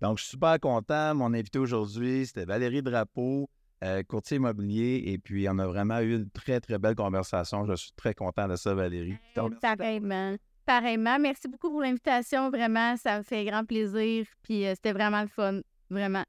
[0.00, 1.14] Donc, je suis super content.
[1.14, 3.48] Mon invité aujourd'hui, c'était Valérie Drapeau,
[3.84, 5.02] euh, courtier immobilier.
[5.06, 7.64] Et puis, on a vraiment eu une très, très belle conversation.
[7.66, 9.16] Je suis très content de ça, Valérie.
[9.60, 10.36] Pareillement.
[10.64, 11.18] Pareillement.
[11.18, 12.50] Merci beaucoup pour l'invitation.
[12.50, 14.26] Vraiment, ça me fait grand plaisir.
[14.42, 15.60] Puis euh, c'était vraiment le fun.
[15.90, 16.24] Vraiment.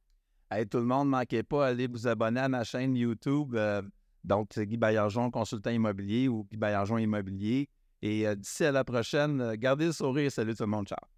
[0.52, 3.56] Hey, tout le monde, ne manquez pas, allez vous abonner à ma chaîne YouTube.
[3.56, 3.82] euh,
[4.24, 7.70] donc, c'est Guy Baillargeon, consultant immobilier ou Guy Baillargeon Immobilier.
[8.02, 10.32] Et d'ici à la prochaine, gardez le sourire.
[10.32, 10.88] Salut tout le monde.
[10.88, 11.15] Ciao.